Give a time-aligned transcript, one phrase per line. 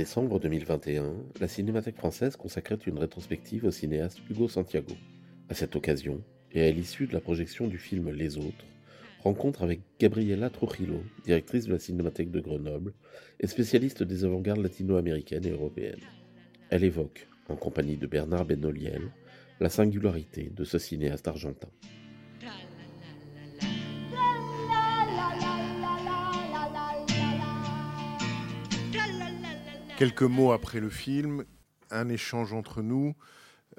[0.00, 4.94] Décembre 2021, la Cinémathèque française consacrait une rétrospective au cinéaste Hugo Santiago.
[5.50, 8.64] À cette occasion, et à l'issue de la projection du film Les Autres,
[9.22, 12.94] rencontre avec Gabriela Trujillo, directrice de la Cinémathèque de Grenoble
[13.40, 16.00] et spécialiste des avant-gardes latino-américaines et européennes.
[16.70, 19.02] Elle évoque, en compagnie de Bernard Benoliel,
[19.60, 21.68] la singularité de ce cinéaste argentin.
[30.00, 31.44] Quelques mots après le film,
[31.90, 33.14] un échange entre nous.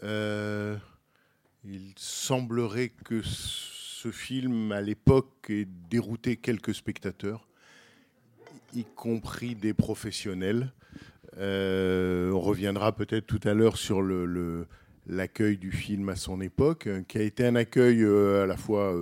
[0.04, 0.78] Euh,
[1.64, 7.48] il semblerait que ce film, à l'époque, ait dérouté quelques spectateurs,
[8.76, 10.72] y compris des professionnels.
[11.40, 14.04] Euh, on reviendra peut-être tout à l'heure sur
[15.08, 18.58] l'accueil du film à son époque, euh, qui a été un accueil euh, à la
[18.58, 18.94] fois,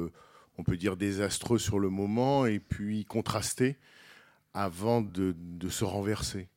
[0.57, 3.75] on peut dire, désastreux sur le moment et puis contrasté
[4.53, 5.35] avant de
[5.67, 6.47] se renverser.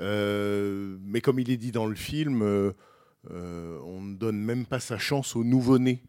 [0.00, 2.72] Euh, mais comme il est dit dans le film, euh,
[3.30, 6.02] euh, on ne donne même pas sa chance au nouveau-né.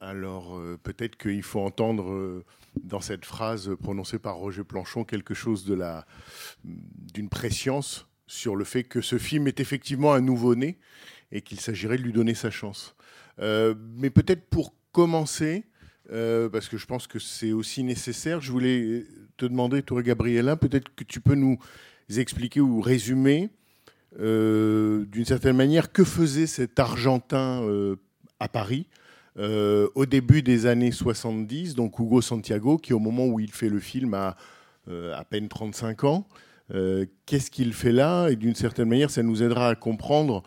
[0.00, 2.42] Alors peut-être qu'il faut entendre
[2.82, 6.06] dans cette phrase prononcée par Roger Planchon quelque chose de la
[6.64, 10.78] d'une préscience sur le fait que ce film est effectivement un nouveau-né
[11.32, 12.96] et qu'il s'agirait de lui donner sa chance.
[13.38, 15.66] Mais peut-être pour commencer,
[16.08, 19.04] parce que je pense que c'est aussi nécessaire, je voulais
[19.36, 21.58] te demander, toi Gabriela, peut-être que tu peux nous
[22.18, 23.50] expliquer ou résumer
[24.18, 27.94] euh, d'une certaine manière que faisait cet Argentin euh,
[28.40, 28.88] à Paris
[29.38, 33.68] euh, au début des années 70, donc Hugo Santiago, qui au moment où il fait
[33.68, 34.36] le film a
[35.14, 36.26] à peine 35 ans.
[37.26, 38.28] Qu'est-ce qu'il fait là?
[38.28, 40.42] Et d'une certaine manière, ça nous aidera à comprendre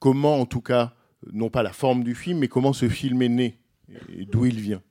[0.00, 0.94] comment, en tout cas,
[1.32, 3.60] non pas la forme du film, mais comment ce film est né
[4.08, 4.82] et d'où il vient.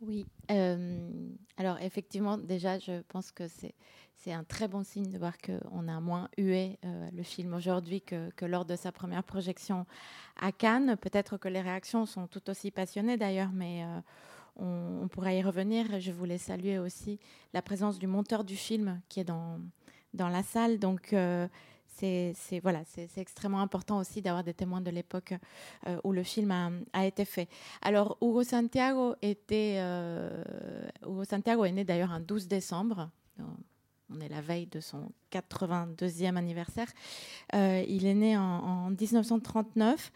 [0.00, 0.24] Oui.
[0.48, 3.74] alors effectivement, déjà, je pense que c'est
[4.16, 8.00] c'est un très bon signe de voir qu'on a moins hué euh, le film aujourd'hui
[8.00, 9.86] que, lors de sa première projection
[10.40, 10.96] à Cannes.
[10.96, 14.00] Peut-être que les réactions sont tout aussi passionnées d'ailleurs, mais euh,
[14.56, 16.00] on, pourra y revenir.
[16.00, 17.18] Je voulais saluer aussi
[17.52, 19.60] la présence du monteur du film qui est dans,
[20.14, 20.78] dans la salle.
[20.78, 21.46] Donc euh,
[21.86, 25.34] c'est voilà, c'est extrêmement important aussi d'avoir des témoins de l'époque
[26.02, 27.48] où le film a, été fait.
[27.82, 29.78] Alors, Hugo Santiago était.
[31.02, 33.10] Hugo Santiago est né d'ailleurs un 12 décembre.
[34.10, 36.88] On est la veille de son 82e anniversaire.
[37.54, 40.12] Euh, il est né en, en 1939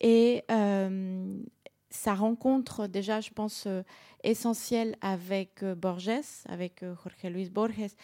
[0.00, 1.42] et euh,
[1.90, 3.82] sa rencontre, déjà, je pense, euh,
[4.22, 7.94] essentielle avec Borges, avec Jorge Luis Borges,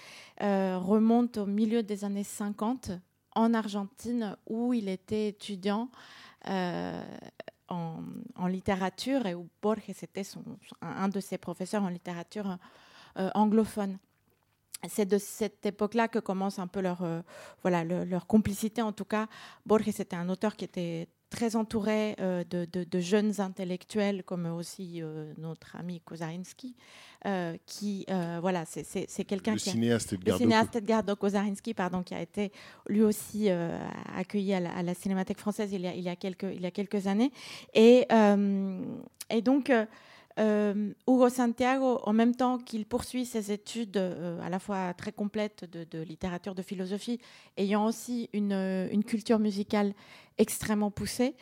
[0.41, 2.91] remonte au milieu des années 50
[3.37, 5.89] en Argentine où il était étudiant.
[7.69, 8.03] en,
[8.49, 10.23] littérature et où Borges était
[10.81, 12.59] un, de ses professeurs en littérature
[13.35, 13.99] anglophone.
[14.89, 17.21] C'est de cette époque-là que commence un peu leur, euh,
[17.63, 18.81] voilà, le- leur complicité.
[18.81, 19.27] En tout cas,
[19.67, 24.47] Borges était un auteur qui était très entouré euh, de, de- de jeunes intellectuels, comme
[24.47, 26.77] aussi euh, notre ami Kozarinski,
[27.67, 28.07] qui,
[28.41, 32.23] voilà, c'est- quelqu'un Le qui a- cinéaste le Edgar cinéaste Edgardo Kozarinski, pardon, qui a
[32.23, 32.53] été
[32.89, 33.49] lui aussi
[34.17, 36.63] accueilli à la, à la Cinémathèque française il y a, il y a, quelques, il
[36.63, 37.33] y a quelques années.
[37.75, 38.07] Et,
[39.31, 39.73] et donc,
[40.39, 45.13] euh, Hugo Santiago, en même temps qu'il poursuit ses études euh, à la fois très
[45.13, 47.21] complètes de, littérature, de philosophie,
[47.57, 49.95] ayant aussi une, euh, culture musicale
[50.39, 51.35] extrêmement poussée,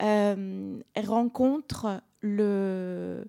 [0.00, 3.24] rencontre le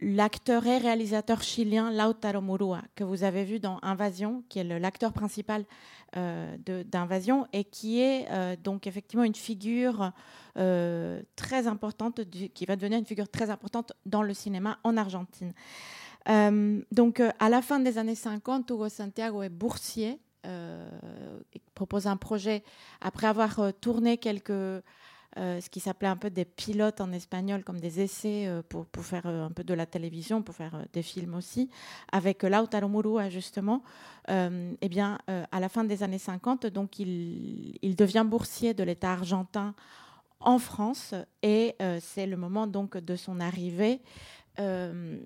[0.00, 5.12] l'acteur et réalisateur chilien Lautaro Murua, que vous avez vu dans Invasion, qui est l'acteur
[5.12, 5.64] principal
[6.16, 10.12] euh, d'Invasion et qui est euh, donc effectivement une figure
[10.58, 15.52] euh, très importante, qui va devenir une figure très importante dans le cinéma en Argentine.
[16.92, 20.20] Donc à la fin des années 50, Hugo Santiago est boursier.
[20.44, 22.62] et propose un projet
[23.00, 24.82] après avoir tourné quelques
[25.36, 29.26] ce qui s'appelait un peu des pilotes en espagnol, comme des essais euh, pour, faire
[29.26, 31.70] euh, un peu de la télévision, pour faire euh, des films aussi,
[32.10, 33.82] avec Lautaro Murua justement.
[34.30, 38.84] Euh, eh bien, euh, à la fin des années 50, donc il, devient boursier de
[38.84, 39.74] l'État argentin
[40.40, 44.00] en France et euh, c'est le moment donc de son arrivée.
[44.58, 45.18] Euh,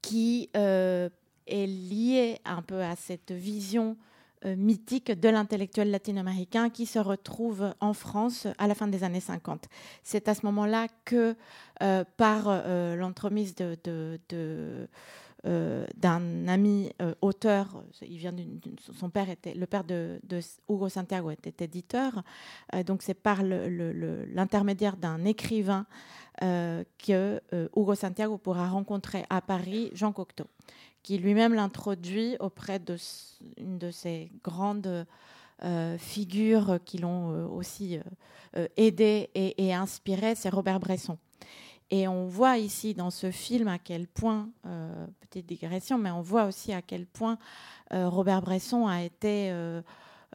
[0.00, 3.96] qui est lié un peu à cette vision
[4.44, 9.66] mythique de l'intellectuel latino-américain qui se retrouve en France à la fin des années 50.
[10.02, 11.34] C'est à ce moment-là que,
[12.16, 12.62] par
[12.96, 13.78] l'entremise de,
[15.46, 17.84] euh, d'un ami euh, auteur.
[18.00, 18.32] Il vient
[18.98, 20.18] son père était le père de,
[20.70, 22.22] Hugo Santiago était éditeur,
[22.74, 25.84] euh, donc c'est par l'intermédiaire d'un écrivain
[26.40, 27.40] que
[27.76, 30.46] Hugo Santiago pourra rencontrer à Paris Jean Cocteau,
[31.04, 32.96] qui lui-même l'introduit auprès de
[33.56, 35.06] une de ces grandes
[35.98, 38.00] figures qui l'ont aussi
[38.76, 41.16] aidé et, inspiré, c'est Robert Bresson.
[41.90, 46.22] Et on voit ici dans ce film à quel point, euh, petite digression, mais on
[46.22, 47.38] voit aussi à quel point
[47.92, 49.52] euh, Robert Bresson a été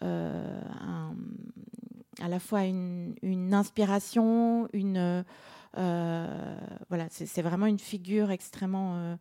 [0.03, 0.61] euh,
[2.21, 5.23] à la fois une, inspiration, une euh,
[5.75, 9.15] voilà, c'est vraiment une figure extrêmement euh,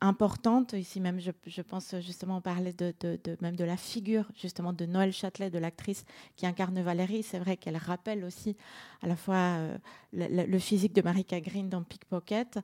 [0.00, 0.72] importante.
[0.72, 2.94] Ici même, je, pense justement parler de,
[3.40, 6.04] même de la figure justement de Noël Châtelet, de l'actrice
[6.36, 7.22] qui incarne Valérie.
[7.22, 8.56] C'est vrai qu'elle rappelle aussi
[9.02, 9.78] à la fois euh,
[10.12, 12.58] le, physique de Marika Green dans Pickpocket.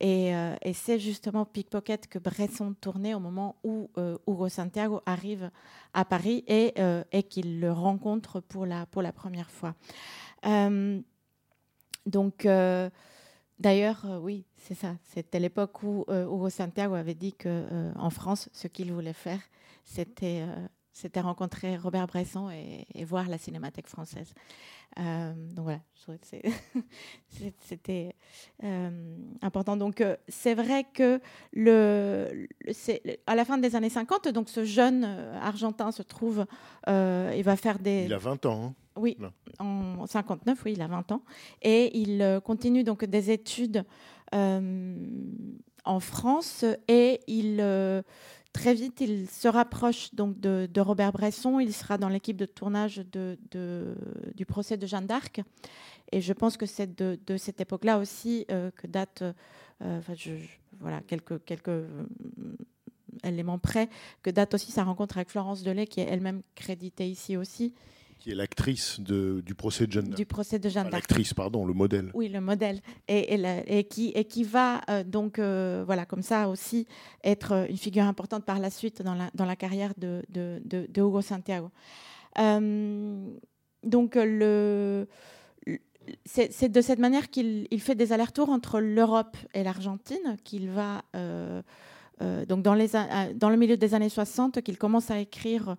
[0.00, 0.30] Et,
[0.62, 3.90] et c'est justement Pickpocket que Bresson tournait au moment où
[4.26, 5.50] Hugo Santiago arrive
[5.92, 6.74] à Paris et,
[7.12, 9.74] et qu'il le rencontre pour la, pour la première fois.
[12.06, 12.90] Donc, euh,
[13.58, 14.96] d'ailleurs, euh, oui, c'est ça.
[15.04, 19.40] C'était l'époque où euh, Hugo Santiago avait dit qu'en en France, ce qu'il voulait faire,
[19.84, 20.44] c'était
[20.98, 24.34] c'était rencontrer Robert Bresson et, voir la Cinémathèque française.
[24.96, 25.80] donc voilà,
[27.60, 28.14] c'était
[29.42, 29.76] important.
[29.76, 31.20] Donc c'est vrai que
[31.52, 32.48] le,
[33.26, 36.46] à la fin des années 50, donc ce jeune argentin se trouve,
[36.86, 38.04] il va faire des.
[38.04, 38.64] Il a 20 ans.
[38.64, 38.74] Hein.
[38.98, 39.16] Oui,
[39.60, 41.22] en 59, oui, il a 20 ans.
[41.62, 43.84] Et il euh, continue donc des études
[44.34, 44.96] euh,
[45.84, 48.02] en France et il, euh,
[48.58, 51.60] très vite, il se rapproche donc de, Robert Bresson.
[51.60, 53.02] Il sera dans l'équipe de tournage
[53.54, 55.40] du procès de Jeanne d'Arc.
[56.10, 59.22] Et je pense que c'est de, cette époque-là aussi que date,
[60.80, 61.84] voilà, quelques, quelques
[63.22, 63.88] éléments près,
[64.22, 67.74] que date aussi sa rencontre avec Florence Delay, qui est elle-même créditée ici aussi
[68.18, 70.16] qui est l'actrice du procès de Jeanne d'Arc.
[70.16, 70.94] Du procès de Jeanne d'Arc.
[70.94, 72.10] L'actrice, pardon, le modèle.
[72.14, 72.80] Oui, le modèle.
[73.06, 73.34] Et,
[73.66, 76.86] et, qui, et qui va euh, donc, euh, voilà, comme ça aussi,
[77.24, 81.00] être une figure importante par la suite dans la, dans la carrière de, de, de,
[81.00, 81.70] Hugo Santiago.
[82.38, 83.30] Euh,
[83.84, 85.06] donc, le.
[86.24, 91.02] C'est de cette manière qu'il il fait des allers-retours entre l'Europe et l'Argentine, qu'il va,
[92.22, 92.88] donc dans, les,
[93.34, 95.76] dans le milieu des années 60, qu'il commence à écrire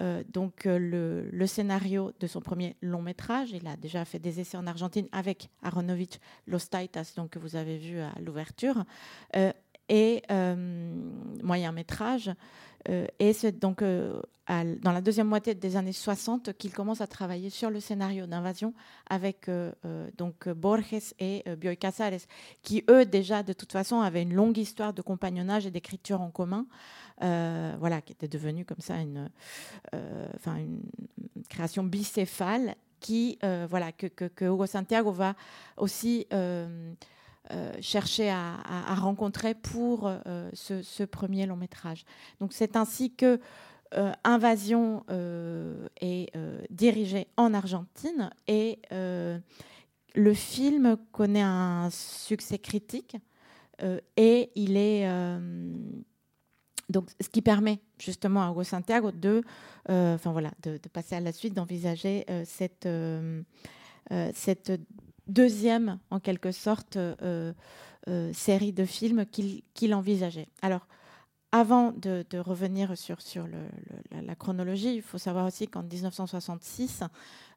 [0.00, 3.52] euh, donc euh, le, scénario de son premier long métrage.
[3.52, 7.56] Il a déjà fait des essais en Argentine avec Aronovich Los Taitas, donc que vous
[7.56, 8.84] avez vu à l'ouverture,
[9.36, 9.52] euh,
[9.88, 10.22] et
[11.44, 12.32] moyen métrage.
[12.88, 17.70] et c'est donc dans la deuxième moitié des années 60 qu'il commence à travailler sur
[17.70, 18.74] le scénario d'invasion
[19.08, 19.48] avec
[20.18, 22.26] donc Borges et Bioy Casares,
[22.64, 26.32] qui eux déjà de toute façon avaient une longue histoire de compagnonnage et d'écriture en
[26.32, 26.66] commun.
[27.22, 29.30] Euh, voilà, qui était devenue comme ça une,
[29.94, 30.82] euh, une
[31.48, 35.34] création bicéphale qui, euh, voilà, que, que, Hugo Santiago va
[35.78, 36.26] aussi
[37.80, 40.10] chercher à, rencontrer pour
[40.52, 42.04] ce, premier long métrage.
[42.40, 43.40] Donc c'est ainsi que
[44.24, 45.04] Invasion
[46.00, 46.32] est
[46.70, 53.16] dirigé en Argentine et le film connaît un succès critique
[54.16, 55.06] et il est
[56.88, 59.42] donc, ce qui permet justement à Hugo Santiago de,
[59.90, 63.42] euh, voilà, de, passer à la suite, d'envisager euh, cette, euh,
[64.34, 64.72] cette
[65.26, 66.98] deuxième, en quelque sorte,
[68.32, 70.48] série de films qu'il envisageait.
[70.62, 70.86] Alors,
[71.50, 73.48] avant de, revenir sur, sur
[74.12, 77.02] la, chronologie, il faut savoir aussi qu'en 1966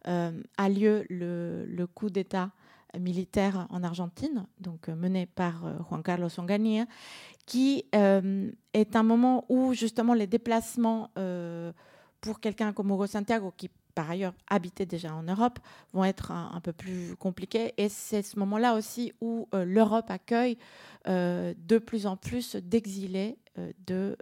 [0.05, 2.50] a lieu le coup d'État
[2.98, 6.86] militaire en Argentine, donc mené par Juan Carlos Onganía,
[7.50, 11.74] qui euh, est un moment où justement les déplacements euh,
[12.22, 15.58] pour quelqu'un comme Hugo Santiago, qui par ailleurs habitait déjà en Europe,
[15.91, 17.74] vont être un, peu plus compliqués.
[17.77, 20.58] Et c'est ce moment-là aussi où euh, l'Europe accueille
[21.08, 23.39] de plus en plus d'exilés
[23.88, 24.15] de,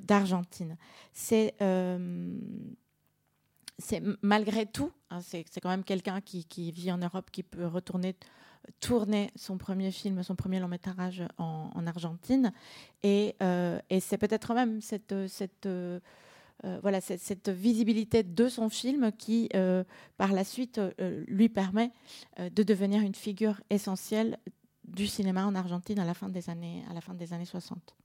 [0.00, 0.78] d'Argentine.
[1.12, 1.54] C'est
[3.82, 8.16] c'est malgré tout, hein, c'est, quand même quelqu'un qui, vit en Europe, qui peut retourner
[8.78, 12.52] tourner son premier film, son premier long métrage en, Argentine.
[13.02, 14.78] Et, euh, et c'est peut-être même
[15.66, 15.98] euh,
[16.80, 19.82] voilà, cette, visibilité de son film qui, euh,
[20.16, 20.80] par la suite,
[21.26, 21.90] lui permet
[22.38, 24.38] de devenir une figure essentielle
[24.84, 27.96] du cinéma en Argentine à la fin des années, à la fin des années 60.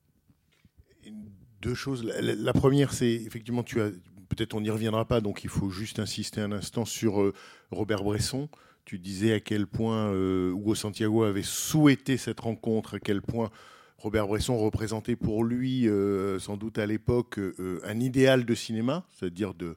[1.61, 2.03] Deux choses.
[2.03, 3.91] La- la première, c'est effectivement, tu as
[4.27, 7.33] peut-être on n'y reviendra pas, donc il faut juste insister un instant sur euh,
[7.71, 8.49] Robert Bresson.
[8.85, 13.49] Tu disais à quel point euh, Hugo Santiago avait souhaité cette rencontre, à quel point
[13.97, 17.39] Robert Bresson représentait pour lui, euh, sans doute à l'époque,
[17.83, 19.75] un idéal de cinéma, c'est-à-dire de,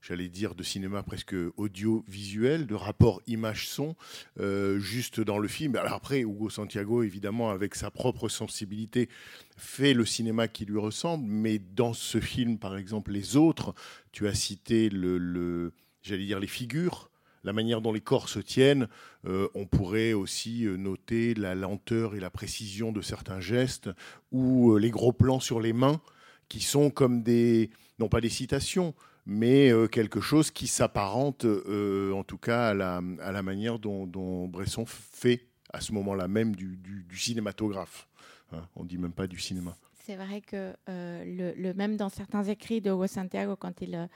[0.00, 3.96] j'allais dire, de cinéma presque audiovisuel, de rapport image-son,
[4.38, 5.76] euh, juste dans le film.
[5.76, 9.08] Alors après, Hugo Santiago, évidemment, avec sa propre sensibilité,
[9.56, 13.74] fait le cinéma qui lui ressemble, mais dans ce film, par exemple, les autres,
[14.12, 17.10] tu as cité le, j'allais dire les figures,
[17.44, 18.88] la manière dont les corps se tiennent.
[19.26, 23.90] Euh, on pourrait aussi euh, noter la lenteur et la précision de certains gestes,
[24.30, 26.00] ou les gros plans sur les mains,
[26.48, 28.94] qui sont comme des, non pas des citations,
[29.28, 34.48] mais euh, quelque chose qui s'apparente, euh, en tout cas, à la, manière dont, dont
[34.48, 38.08] Bresson fait à ce moment-là même du, cinématographe.
[38.52, 39.76] Hein, on dit même pas du cinéma.
[40.06, 44.08] C'est vrai que euh, le, même dans certains écrits de Hugo Santiago, quand il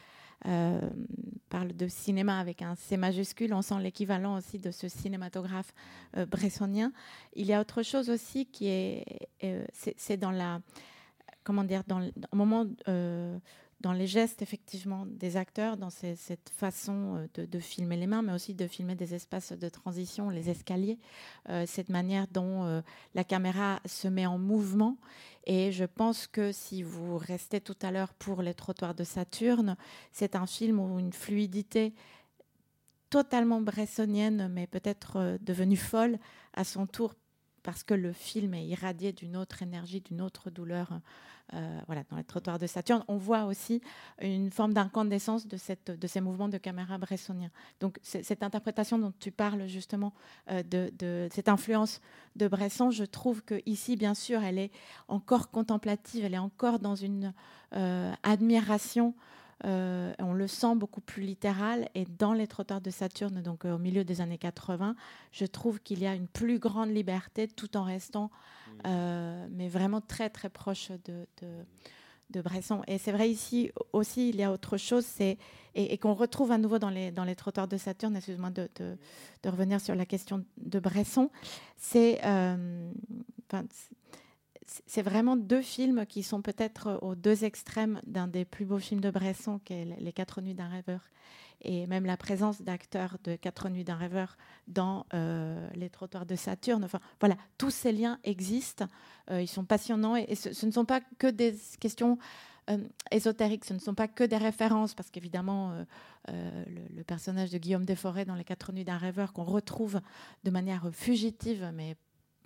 [1.50, 5.74] parle de cinéma avec un C majuscule, on sent l'équivalent aussi de ce cinématographe
[6.16, 6.90] euh, bressonien.
[7.36, 9.04] Il y a autre chose aussi qui est,
[9.74, 10.62] c'est dans la,
[11.44, 12.64] comment dire, dans le moment,
[13.82, 18.32] dans les gestes effectivement des acteurs, dans cette façon euh, de, filmer les mains, mais
[18.32, 20.98] aussi de filmer des espaces de transition, les escaliers,
[21.48, 22.80] euh, cette manière dont euh,
[23.14, 24.96] la caméra se met en mouvement.
[25.46, 29.76] Et je pense que si vous restez tout à l'heure pour les trottoirs de Saturne,
[30.12, 31.92] c'est un film où une fluidité
[33.10, 36.18] totalement bressonienne, mais peut-être devenue folle
[36.54, 37.14] à son tour,
[37.62, 41.00] parce que le film est irradié d'une autre énergie, d'une autre douleur.
[41.54, 43.82] euh, voilà, dans les trottoirs de Saturne, on voit aussi
[44.20, 45.56] une forme d'incandescence de,
[46.06, 47.50] ces mouvements de caméra bressoniens.
[47.80, 50.14] Donc, cette interprétation dont tu parles justement,
[50.50, 52.00] euh, de, de cette influence
[52.36, 54.70] de Bresson, je trouve que ici, bien sûr, elle est
[55.08, 57.34] encore contemplative, elle est encore dans une
[57.74, 59.14] euh, admiration.
[59.64, 61.88] Euh, on le sent beaucoup plus littéral.
[61.94, 64.96] Et dans les trottoirs de Saturne, donc euh, au milieu des années 80,
[65.30, 68.30] je trouve qu'il y a une plus grande liberté tout en restant,
[68.86, 71.48] euh, mais vraiment très très proche de, de,
[72.30, 72.82] de Bresson.
[72.88, 75.38] Et c'est vrai ici aussi, il y a autre chose, c'est
[75.74, 78.68] et, et qu'on retrouve à nouveau dans les, dans les trottoirs de Saturne, excuse-moi de,
[78.76, 78.96] de,
[79.42, 81.30] de revenir sur la question de Bresson,
[81.76, 82.20] c'est
[84.66, 89.00] c'est- vraiment deux films qui sont peut-être aux deux extrêmes d'un des plus beaux films
[89.00, 91.00] de Bresson, qui est Les Quatre Nuits d'un rêveur,
[91.62, 94.36] et même la présence d'acteurs de Quatre Nuits d'un rêveur
[94.68, 96.84] dans euh, Les Trottoirs de Saturne.
[96.84, 98.86] Enfin, voilà, tous ces liens existent,
[99.30, 102.18] euh, ils sont passionnants, et, ce, ne sont pas que des questions
[102.70, 102.78] euh,
[103.10, 105.84] ésotériques, ce ne sont pas que des références, parce qu'évidemment, euh,
[106.28, 110.00] euh, le, le personnage de Guillaume Desforêts dans Les Quatre Nuits d'un rêveur, qu'on retrouve
[110.44, 111.96] de manière fugitive, mais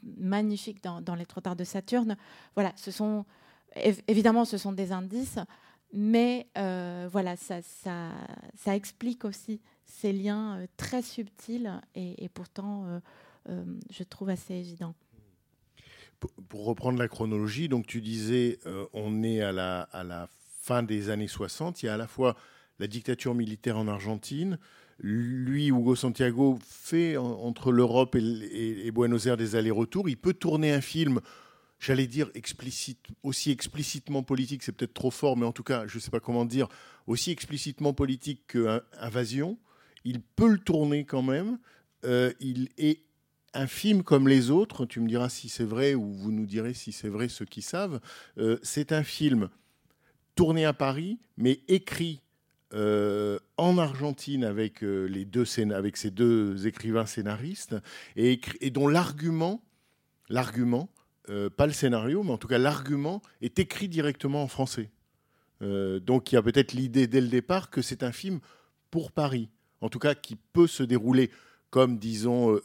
[0.03, 2.17] magnifique dans, les trottoirs de Saturne.
[2.55, 3.25] Voilà, ce sont
[3.77, 5.39] év- évidemment ce sont des indices,
[5.93, 8.11] mais euh, voilà, ça, ça,
[8.57, 13.01] ça explique aussi ces liens euh, très subtils et, pourtant,
[13.49, 14.95] euh, je trouve assez évidents.
[16.21, 18.59] Pour- reprendre la chronologie, donc tu disais,
[18.93, 20.29] on est à la, à la
[20.67, 21.83] fin des années 60.
[21.83, 22.37] Il y a à la fois
[22.79, 24.59] la dictature militaire en Argentine.
[24.99, 30.09] Lui, Hugo Santiago, fait en- entre l'Europe et, Buenos Aires des allers-retours.
[30.09, 31.21] Il peut tourner un film,
[31.79, 35.97] j'allais dire explicite, aussi explicitement politique, c'est peut-être trop fort, mais en tout cas, je
[35.97, 36.69] ne sais pas comment dire,
[37.07, 39.59] aussi explicitement politique que Invasion.
[40.05, 41.59] Il peut le tourner quand même.
[42.05, 43.01] Euh, il est
[43.55, 46.75] un film comme les autres, tu me diras si c'est vrai ou vous nous direz
[46.75, 48.01] si c'est vrai ceux qui savent,
[48.39, 49.49] euh, c'est un film
[50.35, 52.21] tourné à Paris, mais écrit
[52.77, 57.75] euh, en Argentine avec, euh, les deux avec ces deux écrivains scénaristes
[58.17, 58.39] et,
[58.71, 59.63] dont l'argument,
[60.29, 60.91] l'argument,
[61.31, 64.91] euh, pas le scénario, mais en tout cas l'argument est écrit directement en français.
[65.63, 68.41] Donc il y a peut-être l'idée dès le départ que c'est un film
[68.91, 69.49] pour Paris,
[69.81, 71.31] en tout cas qui peut se dérouler
[71.71, 72.61] comme, disons,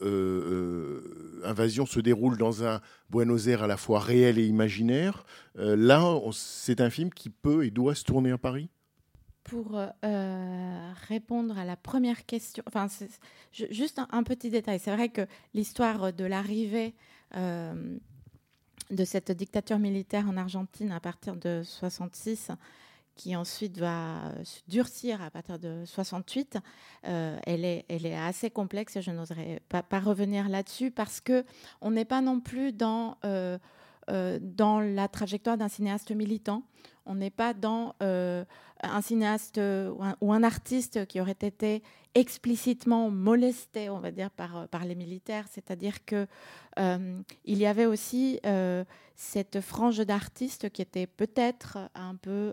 [1.42, 5.24] Invasion se déroule dans un Buenos Aires à la fois réel et imaginaire.
[5.54, 8.68] Là, c'est un film qui peut et doit se tourner à Paris.
[9.44, 12.86] Pour euh, répondre à la première question, enfin,
[13.52, 14.78] juste un, petit détail.
[14.78, 16.94] C'est vrai que l'histoire de l'arrivée
[17.34, 17.98] euh,
[18.90, 22.52] de cette dictature militaire en Argentine à partir de 66,
[23.14, 26.58] qui ensuite va euh, durcir à partir de 68,
[27.06, 31.44] euh, elle, est, elle est assez complexe je n'oserais pas, pas revenir là-dessus parce que
[31.80, 33.18] on n'est pas non plus dans
[34.08, 36.62] euh, euh, dans la trajectoire d'un cinéaste militant.
[37.06, 38.44] On n'est pas dans euh,
[38.82, 41.82] un cinéaste ou un, ou un, artiste qui aurait été
[42.14, 45.46] explicitement molesté, on va dire, par, les militaires.
[45.50, 46.26] C'est-à-dire que
[46.78, 48.84] euh, y avait aussi euh,
[49.16, 52.52] cette frange d'artistes qui était peut-être un peu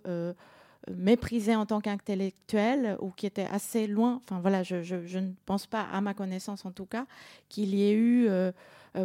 [0.89, 4.21] euh, méprisée en tant qu'intellectuel ou qui était assez loin.
[4.23, 7.05] Enfin voilà, je, ne pense pas, à ma connaissance en tout cas,
[7.47, 8.51] qu'il y ait eu euh,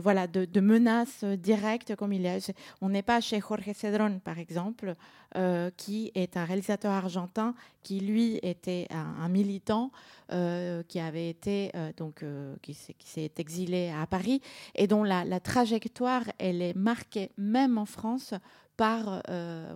[0.00, 2.38] voilà, de, menaces directes comme il y a.
[2.80, 4.94] On n'est pas chez Jorge Cedron, par exemple,
[5.36, 9.90] euh, qui est un réalisateur argentin qui, lui, était un, militant
[10.32, 14.40] euh, qui avait été, euh, donc, euh, qui s'est exilé à Paris
[14.74, 18.32] et dont la, trajectoire, elle est marquée même en France
[18.76, 19.22] par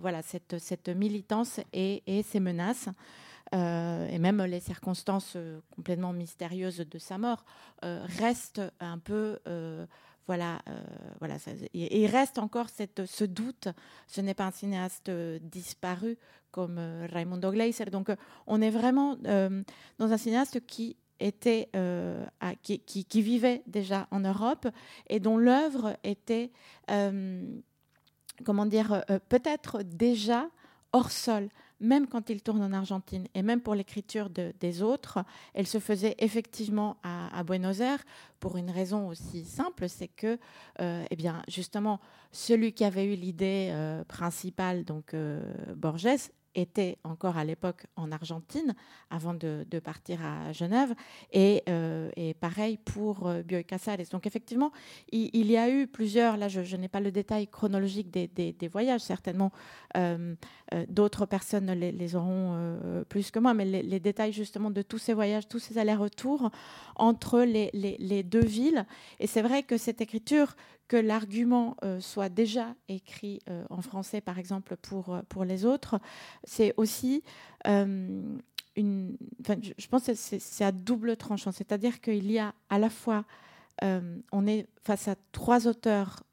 [0.01, 2.89] voilà, cette, cette militance et, et ces menaces.
[3.55, 7.43] Euh, et même les circonstances euh, complètement mystérieuses de sa mort
[7.83, 9.39] euh, restent un peu
[10.29, 10.79] voilà, euh,
[11.17, 11.37] voilà
[11.73, 13.67] et, il reste encore cette, ce doute.
[14.05, 15.09] Ce n'est pas un cinéaste
[15.41, 16.19] disparu
[16.51, 17.85] comme euh, Raimundo Gleiser.
[17.85, 18.15] Donc, euh,
[18.45, 21.69] on est vraiment dans un cinéaste qui était,
[22.61, 24.67] qui, qui, vivait déjà en Europe
[25.07, 26.51] et dont l'œuvre était,
[28.45, 30.47] comment dire, peut-être déjà
[30.91, 33.27] hors sol même quand il tourne en Argentine.
[33.33, 35.19] Et même pour l'écriture de, des autres,
[35.53, 38.03] elle se faisait effectivement à, Buenos Aires
[38.39, 40.37] pour une raison aussi simple, c'est que,
[40.81, 41.99] euh, eh bien, justement,
[42.31, 45.41] celui qui avait eu l'idée euh, principale, donc euh,
[45.75, 48.73] Borges, était encore à l'époque en Argentine
[49.09, 50.93] avant de, partir à Genève
[51.31, 53.97] et, euh, et pareil pour euh, Bioy Casares.
[54.11, 54.71] Donc effectivement,
[55.11, 59.01] il, y a eu plusieurs, là je, n'ai pas le détail chronologique des, des, voyages,
[59.01, 59.51] certainement
[59.97, 60.35] euh,
[60.73, 62.75] euh d'autres personnes les, auront
[63.09, 66.49] plus que moi, mais les, les, détails justement de tous ces voyages, tous ces allers-retours
[66.95, 68.85] entre les, les, deux villes.
[69.19, 70.55] Et c'est vrai que cette écriture
[70.89, 75.63] que l'argument euh, soit déjà écrit euh, en français, par exemple, pour, euh, pour les
[75.63, 76.01] autres,
[76.43, 77.23] c'est aussi
[77.65, 78.37] une.
[78.75, 81.51] Je, pense que c'est à double tranchant.
[81.51, 83.23] C'est-à-dire qu'il y a à la fois.
[83.81, 86.23] On est face à trois auteurs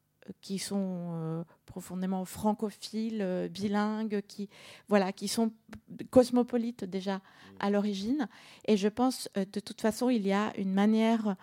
[0.40, 4.48] qui sont profondément francophiles, bilingues, qui,
[4.88, 5.52] voilà, qui sont
[6.10, 7.20] cosmopolites déjà
[7.60, 8.28] à l'origine.
[8.66, 11.36] Et je pense, de toute façon, il y a une manière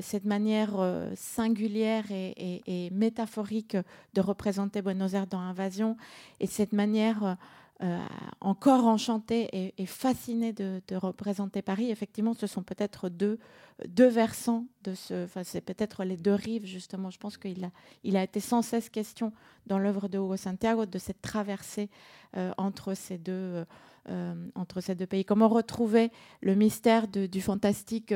[0.00, 3.76] cette manière euh, singulière et, métaphorique
[4.14, 5.96] de représenter Buenos Aires dans Invasion
[6.38, 7.36] et cette manière
[7.82, 7.98] euh,
[8.42, 13.38] encore enchantée et, et fascinée de, de, représenter Paris, effectivement, ce sont peut-être deux,
[13.88, 15.24] deux versants de ce.
[15.24, 17.08] Enfin, c'est peut-être les deux rives, justement.
[17.08, 17.70] Je pense qu'il a,
[18.04, 19.32] il a été sans cesse question
[19.66, 21.88] dans l'œuvre de Hugo Santiago de cette traversée
[22.36, 23.64] euh, entre ces deux.
[24.08, 25.26] Euh, entre ces deux pays.
[25.26, 28.14] Comment retrouver le mystère de, du fantastique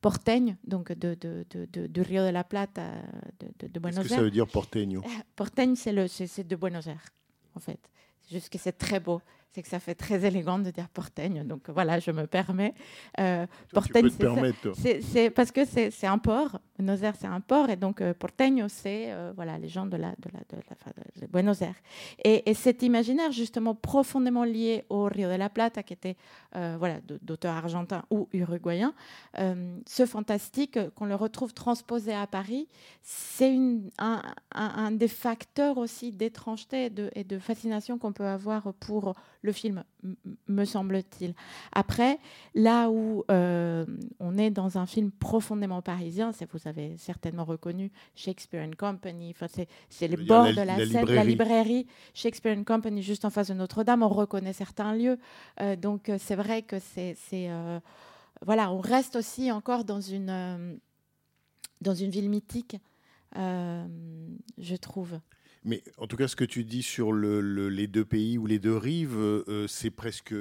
[0.00, 2.90] porteño, donc de, de, de, de, Rio de la Plata,
[3.38, 4.02] de, Buenos Aires.
[4.02, 5.02] Qu'est-ce que ça veut dire porteño?
[5.36, 7.06] Porteño, c'est de Buenos Aires,
[7.54, 7.91] en fait.
[8.32, 9.20] Juste que c'est très beau
[9.52, 11.44] c'est que ça fait très élégant de dire porteigne.
[11.44, 12.74] Donc voilà, je me permets.
[13.20, 14.08] Euh, porteigne,
[15.02, 16.58] c'est parce que c'est un port.
[16.78, 17.68] Buenos Aires, c'est un port.
[17.70, 21.20] Et donc euh, porteño, c'est euh, voilà, les gens de, la, de, la, de, la,
[21.20, 21.76] de Buenos Aires.
[22.24, 26.16] Et, et, cet imaginaire, justement, profondément lié au Rio de la Plata, qui était
[26.56, 28.94] euh, voilà, d'auteur argentin ou uruguayen,
[29.38, 32.68] euh, ce fantastique, qu'on le retrouve transposé à Paris,
[33.02, 33.56] c'est
[33.98, 34.22] un,
[34.54, 39.14] un, un, des facteurs aussi d'étrangeté et de, et de fascination qu'on peut avoir pour
[39.42, 39.84] le film,
[40.48, 41.34] me semble-t-il.
[41.72, 42.18] Après,
[42.54, 43.84] là où euh,
[44.20, 49.34] on est dans un film profondément parisien, c'est vous avez certainement reconnu Shakespeare and Company,
[49.88, 51.14] c'est les bords la, de la, la scène, librairie.
[51.14, 55.18] la librairie, Shakespeare and Company juste en face de Notre-Dame, on reconnaît certains lieux.
[55.60, 57.16] Euh, donc euh, c'est vrai que c'est...
[57.32, 57.80] Euh,
[58.44, 60.78] voilà, on reste aussi encore dans une,
[61.80, 62.76] dans une ville mythique,
[63.36, 65.20] je trouve.
[65.64, 68.46] Mais en tout cas, ce que tu dis sur le, le, les deux pays ou
[68.46, 70.34] les deux rives, euh, c'est presque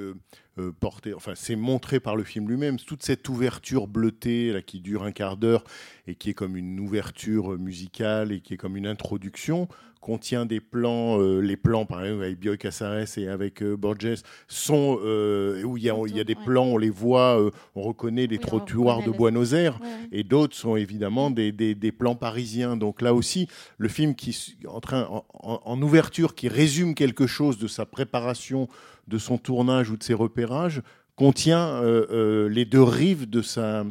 [0.61, 2.77] euh, porté, enfin, c'est montré par le film lui-même.
[2.77, 5.63] Toute cette ouverture bleutée là, qui dure un quart d'heure
[6.07, 9.67] et qui est comme une ouverture musicale et qui est comme une introduction,
[10.01, 14.23] contient des plans, euh, les plans par exemple avec Bioy Casares et avec euh, Borges
[14.47, 17.51] sont euh, où il y a, il y a des plans, on les voit, euh,
[17.75, 19.11] on reconnaît les oui, trottoirs de.
[19.11, 20.19] Buenos Aires ouais.
[20.19, 22.75] et d'autres sont évidemment des, des, des, plans parisiens.
[22.77, 23.47] Donc là aussi,
[23.77, 27.85] le film qui en, train, en, en, en ouverture qui résume quelque chose de sa
[27.85, 28.67] préparation,
[29.07, 30.81] de son tournage ou de ses repérages,
[31.15, 33.85] contient euh, les deux rives de sa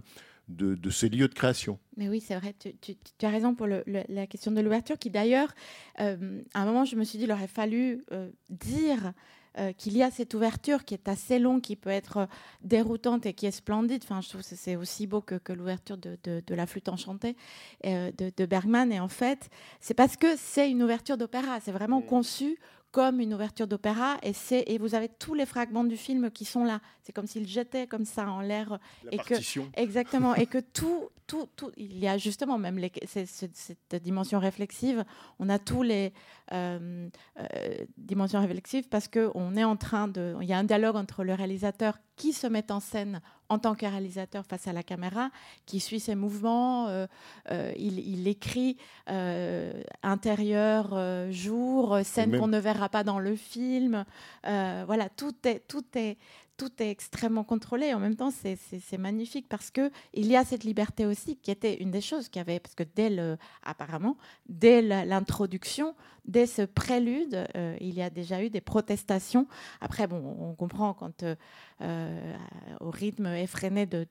[0.49, 1.79] de, de, ces lieux de création.
[1.97, 4.61] Mais oui, c'est vrai, tu, tu, tu, as raison pour le, le, la question de
[4.61, 5.55] l'ouverture, qui d'ailleurs,
[6.01, 9.13] euh, à un moment, je me suis dit, il aurait fallu euh, dire
[9.59, 12.27] euh, qu'il y a cette ouverture qui est assez longue, qui peut être euh,
[12.63, 14.01] déroutante et qui est splendide.
[14.05, 16.89] Enfin, je trouve que c'est aussi beau que, que l'ouverture de, de, de, La Flûte
[16.89, 17.37] enchantée
[17.85, 18.93] euh, de, de, Bergman.
[18.93, 21.59] Et en fait, c'est parce que c'est une ouverture d'opéra.
[21.59, 22.59] C'est vraiment conçu
[22.93, 26.45] comme une ouverture d'opéra et c'est et vous avez tous les fragments du film qui
[26.45, 28.79] sont là c'est comme s'il jetait comme ça en l'air
[29.13, 29.71] et partition.
[29.71, 34.39] que exactement et que tout tout tout il y a justement même les, cette dimension
[34.39, 35.05] réflexive
[35.39, 36.13] on a tous les
[36.53, 40.65] euh, euh, dimensions réflexives parce que on est en train de il y a un
[40.65, 44.73] dialogue entre le réalisateur qui se met en scène en tant que réalisateur face à
[44.73, 45.31] la caméra,
[45.67, 47.07] qui suit ses mouvements, euh,
[47.51, 48.77] euh, il, il, écrit
[49.11, 54.05] euh, intérieur, euh, jour, scène qu'on ne verra pas dans le film.
[54.45, 56.17] Voilà, tout est, tout est,
[56.57, 57.93] tout est extrêmement contrôlé.
[57.93, 61.75] En même temps, c'est magnifique parce que il y a cette liberté aussi qui était
[61.83, 64.17] une des choses qui avait, parce que dès le, apparemment,
[64.49, 69.47] dès l'introduction, dès ce prélude, euh, il y a déjà eu des protestations.
[69.81, 71.35] Après, bon, on comprend quand euh,
[71.83, 72.37] euh,
[72.81, 74.07] au rythme effréné de,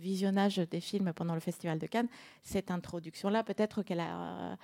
[0.00, 2.08] visionnage des films pendant le Festival de Cannes,
[2.42, 4.56] cette introduction-là, peut-être qu'elle a,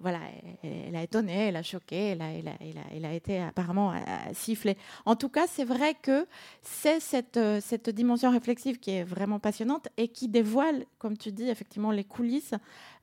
[0.00, 0.20] voilà,
[0.62, 3.94] elle, a étonné, elle a choqué, elle a, été apparemment
[4.32, 4.76] sifflée.
[5.04, 6.26] En tout cas, c'est vrai que
[6.60, 11.48] c'est cette, cette dimension réflexive qui est vraiment passionnante et qui dévoile, comme tu dis,
[11.48, 12.54] effectivement, les coulisses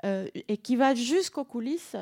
[0.04, 1.96] et qui va jusqu'aux coulisses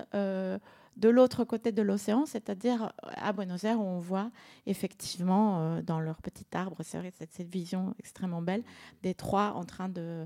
[0.98, 4.32] de l'autre côté de l'océan, c'est-à-dire à Buenos Aires, où on voit
[4.66, 8.64] effectivement euh, dans leur petit arbre, c'est vrai, cette, cette, vision extrêmement belle,
[9.04, 10.26] des trois en train de,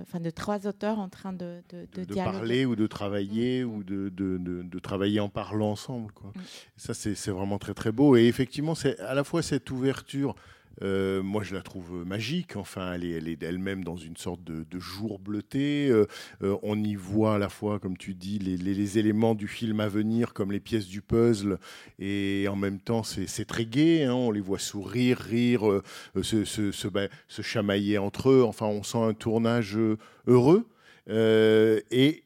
[0.00, 3.74] enfin de trois auteurs en train de, de, de, de parler ou de travailler mmh.
[3.74, 6.12] ou de, de, travailler en parlant ensemble.
[6.12, 6.32] Quoi.
[6.34, 6.40] Mmh.
[6.76, 8.16] Ça, c'est vraiment très très beau.
[8.16, 10.34] Et effectivement, c'est à la fois cette ouverture
[10.82, 12.56] euh, moi, je la trouve magique.
[12.56, 15.88] Enfin, elle est, elle est elle-même dans une sorte de, jour bleuté.
[15.88, 16.06] Euh,
[16.42, 19.88] euh, on y voit à la fois, comme tu dis, les, éléments du film à
[19.88, 21.58] venir, comme les pièces du puzzle,
[21.98, 24.04] et en même temps, c'est très gai.
[24.04, 25.82] Hein, on les voit sourire, rire, euh,
[26.22, 28.42] se, se, chamailler entre eux.
[28.42, 29.78] Enfin, on sent un tournage
[30.26, 30.66] heureux.
[31.10, 32.24] Euh, et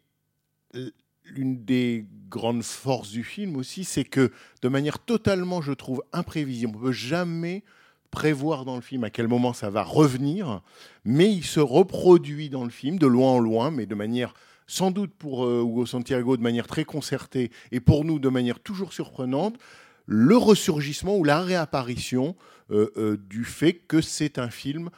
[1.24, 6.72] l'une des grandes forces du film aussi, c'est que de manière totalement, je trouve, imprévisible,
[6.76, 7.62] on ne peut jamais
[8.12, 10.60] prévoir dans le film à quel moment ça va revenir,
[11.04, 14.34] mais il se reproduit dans le film de loin en loin, mais de manière
[14.68, 18.60] sans doute pour euh, Hugo Santiago de manière très concertée et pour nous de manière
[18.60, 19.56] toujours surprenante,
[20.06, 22.36] le ressurgissement ou la réapparition
[22.70, 24.90] euh, euh, du fait que c'est un film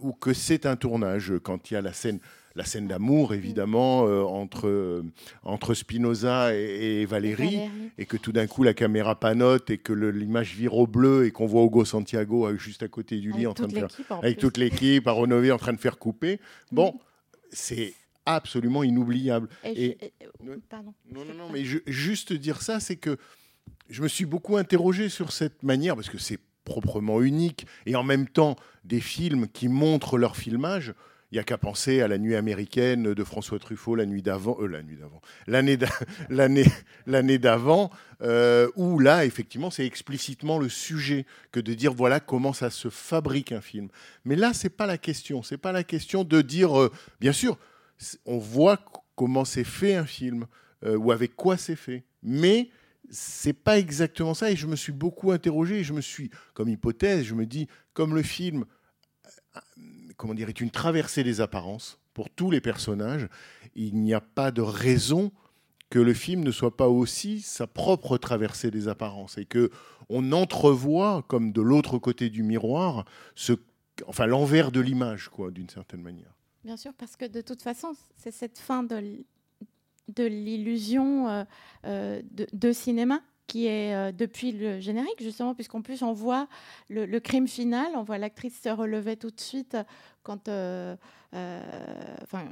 [0.00, 1.32] ou que c'est un tournage.
[1.42, 2.20] Quand il y a la scène
[2.56, 5.04] la scène d'amour, évidemment, euh, entre, euh,
[5.42, 7.60] entre Spinoza et, et Valérie,
[7.98, 11.30] et que tout d'un coup la caméra panote et que l'image vire au bleu et
[11.30, 13.88] qu'on voit Hugo Santiago euh, juste à côté du lit avec en train de faire,
[14.08, 16.40] en avec toute l'équipe, à Renover en train de faire couper.
[16.72, 16.98] Bon,
[17.50, 17.92] c'est
[18.24, 19.48] absolument inoubliable.
[19.62, 20.94] Et, et, je, pardon.
[21.12, 23.18] Non, non, non, mais je, juste dire ça, c'est que
[23.90, 28.02] je me suis beaucoup interrogé sur cette manière, parce que c'est proprement unique, et en
[28.02, 30.94] même temps des films qui montrent leur filmage
[31.36, 34.56] il n'y a qu'à penser à la nuit américaine de François Truffaut, la nuit d'avant,
[34.58, 35.20] euh, la nuit d'avant,
[37.06, 37.90] l'année d'avant,
[38.22, 42.88] euh, où là effectivement c'est explicitement le sujet que de dire voilà comment ça se
[42.88, 43.88] fabrique un film.
[44.24, 47.58] Mais là c'est pas la question, c'est pas la question de dire euh, bien sûr
[48.24, 48.82] on voit
[49.14, 50.46] comment c'est fait un film
[50.86, 52.70] ou avec quoi c'est fait, mais
[53.10, 56.68] c'est pas exactement ça et je me suis beaucoup interrogé et je me suis comme
[56.68, 58.64] hypothèse je me dis comme le film
[60.16, 63.28] comment dire, est une traversée des apparences pour tous les personnages.
[63.74, 65.32] Il n'y a pas de raison
[65.90, 69.70] que le film ne soit pas aussi sa propre traversée des apparences et que
[70.08, 73.52] on entrevoit comme de l'autre côté du miroir ce
[74.06, 76.34] enfin l'envers de l'image quoi d'une certaine manière.
[76.64, 79.16] Bien sûr parce que de toute façon c'est cette fin de
[80.18, 81.44] l'illusion euh,
[81.84, 86.48] euh, de cinéma qui est euh, depuis le générique, justement, puisqu'en plus on voit
[86.88, 89.76] le, crime final, on voit l'actrice se relever tout de suite
[90.22, 90.96] quand, euh,
[91.34, 91.60] euh,
[92.22, 92.44] enfin,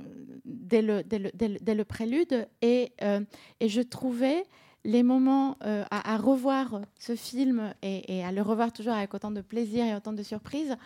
[0.44, 2.46] dès, le, dès, le, dès, le, prélude.
[2.62, 3.20] Et, euh,
[3.60, 4.44] et je trouvais
[4.84, 9.30] les moments à, à, revoir ce film et, et, à le revoir toujours avec autant
[9.30, 10.76] de plaisir et autant de surprise.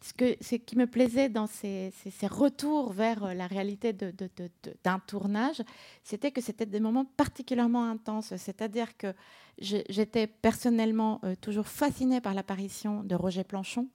[0.00, 4.08] Ce, que, ce qui me plaisait dans ces, ces, ces retours vers la réalité d'un
[4.08, 5.62] de, de, de, tournage,
[6.04, 8.34] c'était que c'était des moments particulièrement intenses.
[8.36, 9.14] C'est-à-dire que
[9.58, 13.88] j'étais personnellement euh, toujours fascinée par l'apparition de Roger Planchon.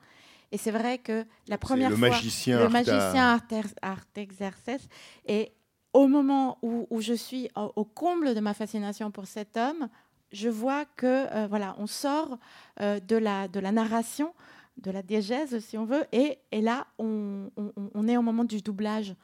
[0.52, 3.40] Et c'est vrai que la première le fois, magicien le magicien
[3.82, 4.80] Art Exercès,
[5.26, 5.54] et
[5.94, 9.88] au moment où, où je suis au, au, comble de ma fascination pour cet homme,
[10.32, 12.38] je vois que euh, voilà, on sort
[12.80, 14.34] euh, de, la, de la narration,
[14.78, 18.44] de la diégèse, si on veut, et, et là, on, on, on, est au moment
[18.46, 19.16] du doublage,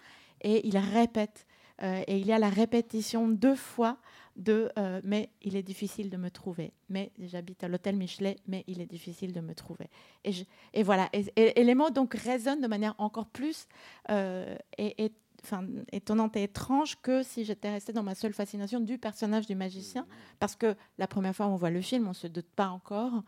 [0.42, 1.46] et il répète
[1.84, 3.98] Euh, et il y a la répétition deux fois
[4.36, 6.74] de euh, mais il est difficile de me trouver.
[6.90, 9.88] Mais j'habite à l'hôtel Michelet, mais il est difficile de me trouver.
[10.24, 11.08] Et, je- et voilà.
[11.14, 13.68] Et, les mots donc résonnent de manière encore plus
[14.10, 15.12] euh, et-
[15.44, 19.54] enfin, étonnante et étrange que si j'étais restée dans ma seule fascination du personnage du
[19.56, 20.08] magicien.
[20.40, 22.70] Parce que la première fois où on voit le film, on ne se doute pas
[22.70, 23.22] encore.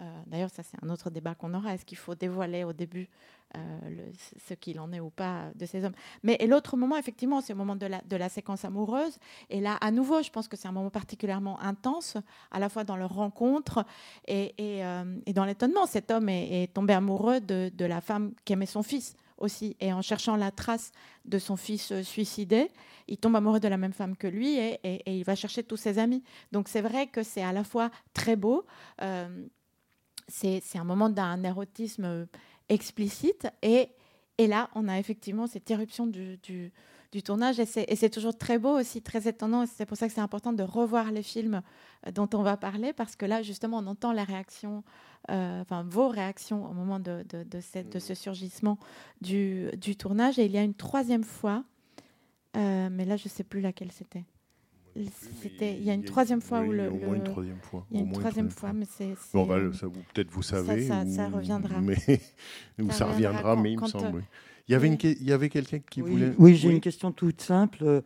[0.00, 1.74] Euh, D'ailleurs, ça, c'est un autre débat qu'on aura.
[1.74, 3.08] Est-ce qu'il faut dévoiler au début
[3.56, 4.10] euh,
[4.48, 5.94] ce qu'il en est ou pas de ces hommes?
[6.22, 9.18] Mais l'autre moment, effectivement, c'est le moment de la, séquence amoureuse.
[9.50, 12.16] Et là, à nouveau, je pense que c'est un moment particulièrement intense,
[12.50, 13.84] à la fois dans leur rencontre
[14.26, 15.86] et, euh, dans l'étonnement.
[15.86, 19.76] Cet homme est, tombé amoureux de, la femme qui aimait son fils aussi.
[19.80, 20.92] Et en cherchant la trace
[21.24, 22.70] de son fils euh, suicidé,
[23.08, 25.98] il tombe amoureux de la même femme que lui et, il va chercher tous ses
[25.98, 26.22] amis.
[26.52, 28.64] Donc c'est vrai que c'est à la fois très beau.
[29.02, 29.46] euh,
[30.30, 32.26] c'est un moment d'un érotisme euh,
[32.68, 33.48] explicite.
[33.62, 33.88] Et,
[34.38, 36.72] et là, on a effectivement cette éruption du, du-
[37.12, 37.58] du tournage.
[37.58, 37.66] Et
[37.96, 39.66] c'est toujours très beau aussi, très étonnant.
[39.66, 41.60] C'est pour ça que c'est important de revoir les films
[42.06, 44.84] euh, dont on va parler, parce que là, justement, on entend les réactions,
[45.30, 48.78] euh, enfin vos réactions au moment de, de, de cette- de ce surgissement
[49.20, 50.38] du, du tournage.
[50.38, 51.64] Et il y a une troisième fois,
[52.56, 54.24] euh, mais là, je ne sais plus laquelle c'était.
[55.40, 57.86] C'était, il y a une troisième fois oui, où le, au moins une troisième fois.
[57.90, 59.14] il y a au une moins troisième fois, mais c'est.
[59.32, 60.86] Bon, bah, ça, vous- peut-être vous savez.
[60.88, 61.80] ça- ça ou- reviendra.
[61.80, 61.94] Mais,
[62.80, 64.06] ou Ça reviendra mais il me semble.
[64.06, 64.22] euh, oui.
[64.68, 66.32] Il y avait, une il y avait quelqu'un qui Oui, voulait.
[66.38, 68.02] oui, j'ai une question toute simple.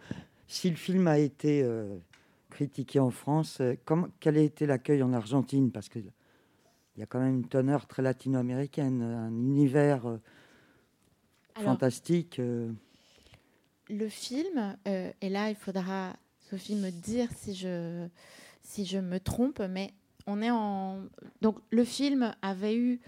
[0.47, 1.97] Si le film a été euh,
[2.51, 5.71] critiqué en France, euh, comment- quel a été l'accueil en Argentine?
[5.73, 6.05] Parce qu'il
[6.97, 10.19] y a quand même une teneur très latino-américaine, un univers euh,
[11.55, 12.39] Alors, fantastique.
[12.39, 12.71] euh.
[13.91, 16.15] le film, euh, et là, il faudra,
[16.51, 18.07] Sophie, me dire si je,
[18.63, 19.93] si je me trompe, mais
[20.27, 21.01] on est en.
[21.41, 23.01] Donc, le film avait eu,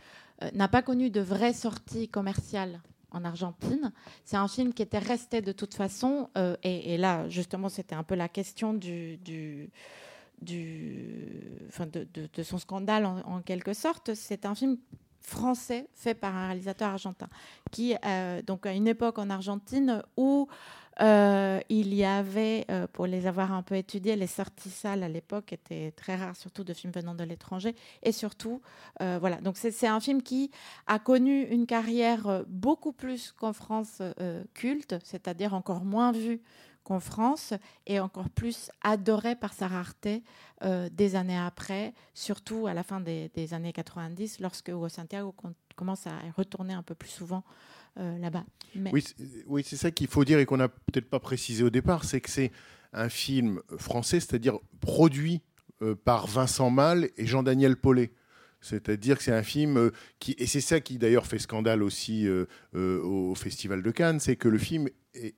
[0.43, 3.93] euh, n'a pas connu de vraie sortie commerciale en Argentine.
[4.25, 8.03] C'est un film qui était resté de toute façon, euh, et, là, justement, c'était un
[8.05, 9.17] peu la question du.
[9.19, 9.71] du
[10.43, 11.09] du,
[11.69, 14.13] enfin de, de- son scandale en quelque sorte.
[14.13, 14.77] C'est un film
[15.27, 17.29] français fait par un réalisateur argentin
[17.73, 20.49] qui, euh, donc à une époque en Argentine où
[21.03, 25.09] euh, il y avait, euh, pour les avoir un peu étudiés, les sorties salles à
[25.09, 27.75] l'époque étaient très rares, surtout de films venant de l'étranger.
[28.03, 28.63] Et surtout,
[29.01, 29.41] voilà.
[29.41, 30.51] Donc c'est un film qui
[30.87, 34.01] a connu une carrière beaucoup plus qu'en France
[34.55, 36.41] culte, c'est-à-dire encore moins vu
[36.87, 37.53] qu'en France
[37.89, 40.23] et encore plus adoré par sa rareté
[40.63, 45.53] euh, des années après, surtout à la fin des, années 90, lorsque Hugo Santiago com-
[45.75, 47.43] commence à retourner un peu plus souvent
[47.99, 48.45] euh, là-bas.
[48.77, 48.93] Mais-
[49.49, 52.21] Oui, c'est- ça qu'il faut dire et qu'on n'a peut-être pas précisé au départ, c'est
[52.21, 52.53] que c'est
[52.93, 55.43] un film français, c'est-à-dire produit
[55.83, 58.13] euh, par Vincent Malle et Jean-Daniel Paulet.
[58.61, 62.27] C'est-à-dire que c'est un film qui, et c'est ça qui d'ailleurs fait scandale aussi
[62.75, 64.89] au Festival de Cannes, c'est que le film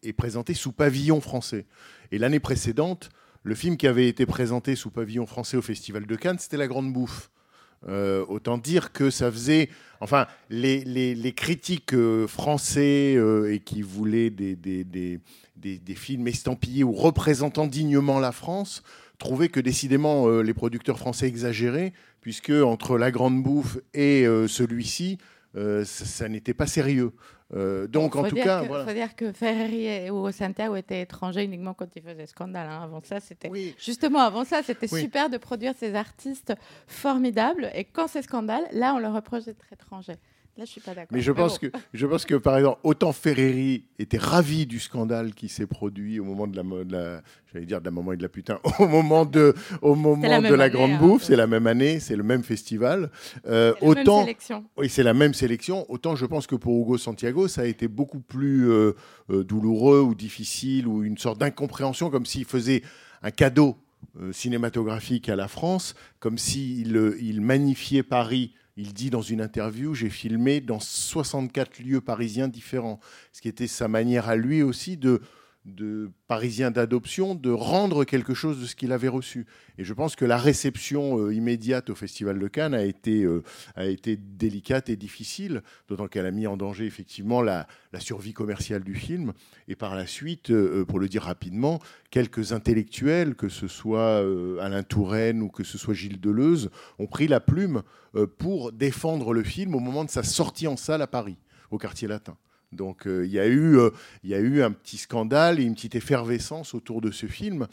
[0.03, 1.67] est, présenté sous pavillon français.
[2.12, 3.11] Et l'année précédente,
[3.43, 6.67] le film qui avait été présenté sous pavillon français au Festival de Cannes, c'était La
[6.67, 7.31] Grande Bouffe.
[7.87, 9.69] Euh, autant dire que ça faisait,
[10.01, 15.21] enfin, les, les- critiques euh, français euh, et qui voulaient des, des, des-
[15.57, 18.83] des- films estampillés ou représentant dignement la France
[19.19, 25.19] trouvaient que décidément les producteurs français exagéraient, puisque entre La Grande Bouffe et celui-ci,
[25.85, 27.11] ça n'était pas sérieux.
[27.55, 28.85] Euh, donc en tout cas, que- voilà.
[28.87, 32.69] faut dire que Ferreri Hugo Santiago étaient étrangers uniquement quand ils faisaient scandale.
[32.69, 32.83] hein.
[32.83, 33.75] Avant ça, c'était Oui.
[33.79, 35.01] justement avant ça, c'était Oui.
[35.01, 36.53] super de produire ces artistes
[36.87, 37.71] formidables.
[37.75, 40.17] Et quand c'est scandale, là, on leur reproche d'être étrangers.
[40.59, 41.12] Là, je suis pas d'accord.
[41.12, 41.68] Mais je pense, bon.
[41.68, 46.18] que, je pense que, par exemple, autant Ferreri était ravi du scandale qui s'est produit
[46.18, 48.59] au moment de la, de la j'allais dire de la maman et de la putain,
[48.81, 50.99] au moment de, au moment la de la année, Grande hein.
[50.99, 53.11] Bouffe, c'est la même année, c'est le même festival.
[53.47, 54.27] Euh, C'est la même autant,
[54.77, 55.87] oui, c'est la même sélection.
[55.88, 58.92] Autant je pense que pour Hugo Santiago, ça a été beaucoup plus euh,
[59.31, 62.83] euh, douloureux ou difficile ou une sorte d'incompréhension, comme s'il faisait
[63.23, 63.77] un cadeau
[64.21, 68.53] euh, cinématographique à la France, comme s'il il magnifiait Paris.
[68.81, 73.01] Il dit dans une interview, j'ai filmé dans 64 lieux parisiens différents,
[73.33, 75.21] ce qui était sa manière à lui aussi de,
[75.74, 79.46] de parisien d'adoption, de rendre quelque chose de ce qu'il avait reçu.
[79.78, 83.42] Et je pense que la réception euh, immédiate au Festival de Cannes a été, euh,
[83.76, 88.33] a été délicate et difficile, d'autant qu'elle a mis en danger effectivement la, la survie
[88.33, 89.33] commerciale du film.
[89.68, 94.18] Et par la suite, euh, pour le dire rapidement, quelques intellectuels, que ce soit
[94.61, 97.83] Alain Touraine ou que ce soit Gilles Deleuze, ont pris la plume
[98.38, 101.37] pour défendre le film au moment de sa sortie en salle à Paris,
[101.70, 102.37] au quartier latin.
[102.72, 103.90] Donc euh, il y, a eu, euh,
[104.22, 107.66] il y a eu un petit scandale et une petite effervescence autour de ce film.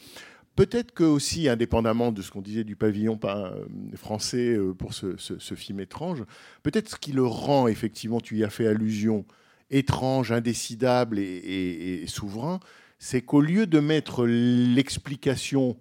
[0.54, 5.54] Peut-être que aussi, indépendamment de ce qu'on disait du pavillon pa- euh, français pour ce,
[5.54, 6.24] film étrange,
[6.62, 9.26] peut-être ce qui le rend, effectivement, tu y as fait allusion,
[9.70, 12.60] étrange, indécidable et, souverain,
[12.98, 15.76] c'est qu'au lieu de mettre l'explication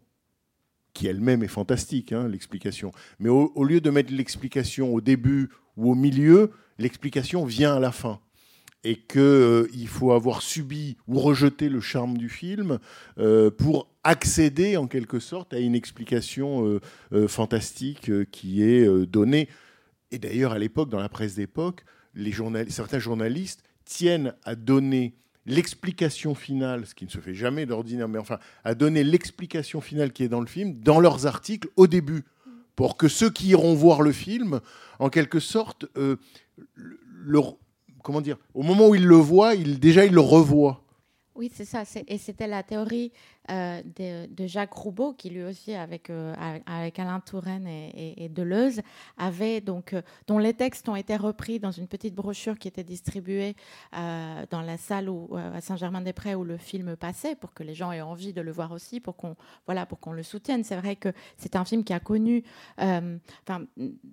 [0.94, 2.92] qui elle-même est fantastique, hein, l'explication.
[3.20, 7.92] Mais au, lieu de mettre l'explication au début ou au milieu, l'explication vient à la
[7.92, 8.20] fin.
[8.88, 12.78] Et qu'il euh, faut avoir subi ou rejeté le charme du film
[13.18, 16.80] euh, pour accéder en quelque sorte à une explication euh,
[17.12, 19.50] euh, fantastique qui est donnée.
[20.12, 25.16] Et d'ailleurs, à l'époque, dans la presse d'époque, les journal certains journalistes tiennent à donner
[25.46, 30.12] l'explication finale, ce qui ne se fait jamais d'ordinaire, mais enfin, à donner l'explication finale
[30.12, 32.24] qui est dans le film dans leurs articles au début,
[32.76, 34.60] pour que ceux qui iront voir le film,
[35.00, 36.18] en quelque sorte, euh,
[36.76, 37.40] le,
[38.06, 39.20] comment dire, au moment où ils le
[39.56, 40.84] ils, déjà ils le revoient.
[41.34, 41.84] Oui, c'est ça.
[42.08, 43.12] Et c'était la théorie
[43.50, 46.34] euh, de, de, Jacques Roubaud, qui lui aussi, avec, euh,
[46.66, 48.82] Alain Touraine et, Deleuze,
[49.18, 52.84] avait donc, euh, dont les textes ont été repris dans une petite brochure qui était
[52.84, 53.56] distribuée
[53.96, 57.92] euh, dans la salle où, à Saint-Germain-des-Prés où le film passait, pour que les gens
[57.92, 60.64] aient envie de le voir aussi, pour qu'on voilà, pour qu'on le soutienne.
[60.64, 62.44] C'est vrai que c'est un film qui a connu,
[62.82, 63.66] euh, enfin,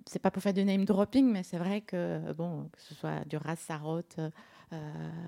[0.05, 3.25] c'est pas pour faire du name dropping, mais c'est vrai que, bon, que ce soit
[3.25, 4.29] Duras, Sarraute, euh,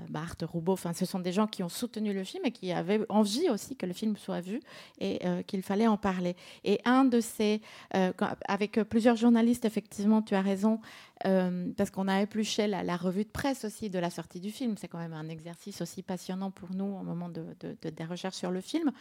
[0.10, 3.02] Barthes, Roubaud, enfin, ce sont des gens qui ont soutenu le film et qui avaient
[3.10, 4.60] envie aussi que le film soit vu
[5.00, 6.36] et euh, qu'il fallait en parler.
[6.64, 7.62] Et un de ces,
[7.96, 8.12] euh,
[8.48, 10.80] avec plusieurs journalistes, effectivement, tu as raison,
[11.26, 14.52] euh, parce qu'on a épluché la, la, revue de presse aussi de la sortie du
[14.52, 14.76] film.
[14.78, 18.04] C'est quand même un exercice aussi passionnant pour nous au moment de, de, de des
[18.04, 18.92] recherches sur le film.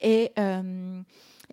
[0.00, 1.02] Et, euh,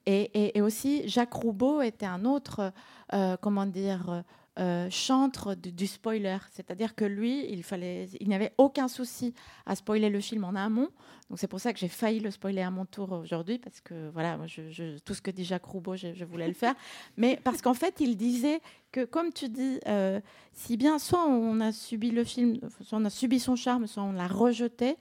[0.06, 2.72] et, et, aussi, Jacques Roubaud était un autre,
[3.14, 4.24] euh, comment dire,
[4.58, 9.34] euh, chantre du, du spoiler, c'est-à-dire que lui, il fallait, il n'y avait aucun souci
[9.66, 10.90] à spoiler le film en amont.
[11.30, 14.10] Donc c'est pour ça que j'ai failli le spoiler à mon tour aujourd'hui parce que
[14.12, 16.74] voilà, je, je, tout ce que dit Jacques Roubaud, je, je voulais le faire,
[17.18, 18.62] mais parce qu'en fait, il disait
[18.96, 20.22] que, comme tu dis, euh,
[20.54, 24.04] si bien soit on a subi le film, soit on a subi son charme, soit
[24.04, 24.96] on l'a rejeté.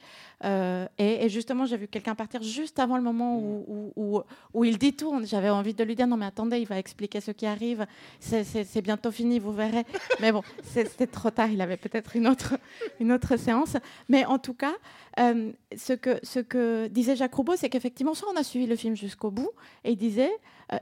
[0.45, 4.65] Euh, et, justement, j'ai vu quelqu'un partir juste avant le moment où, où, où, où
[4.65, 5.25] il tout.
[5.25, 7.87] J'avais envie de lui dire non mais attendez, il va expliquer ce qui arrive.
[8.19, 9.85] C'est bientôt fini, vous verrez.
[10.21, 11.49] Mais bon, c'était trop tard.
[11.51, 12.55] Il avait peut-être une autre,
[12.99, 13.77] une autre séance.
[14.09, 14.75] Mais en tout cas,
[15.21, 18.75] euh, ce, que, ce que disait Jacques Roubaud, c'est qu'effectivement, soit on a suivi le
[18.75, 19.51] film jusqu'au bout,
[19.85, 20.33] et il disait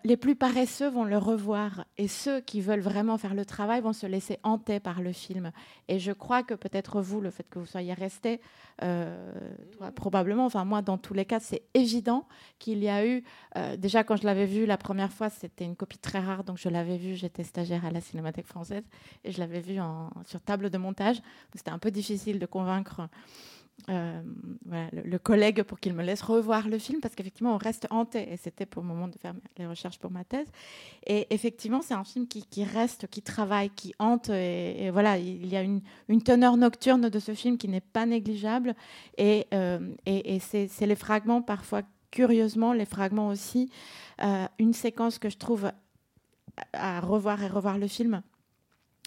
[0.05, 3.93] les plus paresseux vont le revoir, et ceux qui veulent vraiment faire le travail vont
[3.93, 5.51] se laisser hanter par le film.
[5.89, 8.41] Et je crois que peut-être vous, le fait que vous soyez resté,
[8.83, 9.33] euh,
[9.95, 12.27] probablement, enfin moi, dans tous les cas, c'est évident
[12.59, 13.25] qu'il y a eu,
[13.57, 16.59] euh, déjà quand je l'avais vu la première fois, c'était une copie très rare, donc
[16.59, 18.85] je l'avais vu, j'étais stagiaire à la Cinémathèque française,
[19.25, 21.21] et je l'avais vu en, sur table de montage.
[21.55, 23.09] C'était un peu difficile de convaincre
[23.89, 24.23] euh,
[24.93, 28.37] le, collègue pour qu'il me laisse revoir le film parce qu'effectivement on reste hanté et
[28.37, 30.47] c'était pour le moment de faire les recherches pour ma thèse.
[31.07, 35.57] Et effectivement c'est un film qui, reste qui travaille qui hante et, voilà il y
[35.57, 38.77] a une, une teneur nocturne de ce film qui n'est pas négligeable
[39.19, 43.69] et, euh, et, et c'est les fragments parfois curieusement les fragments aussi
[44.23, 45.73] euh, une séquence que je trouve
[46.73, 48.23] à, revoir et revoir le film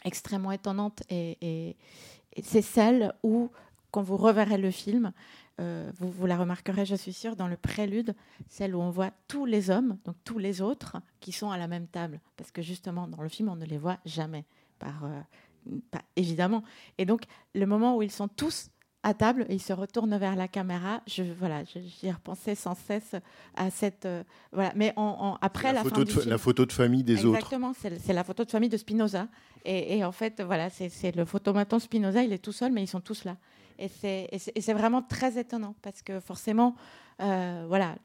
[0.04, 1.78] extrêmement étonnante et
[2.44, 3.50] c'est celle où
[3.96, 5.14] quand vous reverrez le film,
[5.62, 8.14] euh, vous, vous, la remarquerez, je suis sûre, dans le prélude,
[8.50, 11.70] celle où on voit tous les hommes, donc tous les autres, qui sont à la
[11.70, 12.20] même table.
[12.36, 14.44] Parce que justement, dans le film, on ne les voit jamais,
[14.80, 15.22] par, euh,
[15.92, 16.62] pas, évidemment.
[16.98, 17.22] Et donc,
[17.54, 18.70] le moment où ils sont tous
[19.02, 21.02] à table, et ils se retournent vers la caméra.
[21.08, 23.16] Je voilà, j'y repensais sans cesse
[23.56, 24.74] à cette euh, voilà.
[24.76, 27.14] Mais en, en, après la, la, photo fin de, film, la photo de famille des
[27.14, 27.86] exactement, autres.
[27.86, 29.28] Exactement, c'est la photo de famille de Spinoza.
[29.64, 32.24] Et, et en fait, voilà, c'est le photomaton Spinoza.
[32.24, 33.38] Il est tout seul, mais ils sont tous là.
[33.80, 36.76] Et c'est vraiment très étonnant parce que forcément,
[37.22, 37.96] euh, voilà.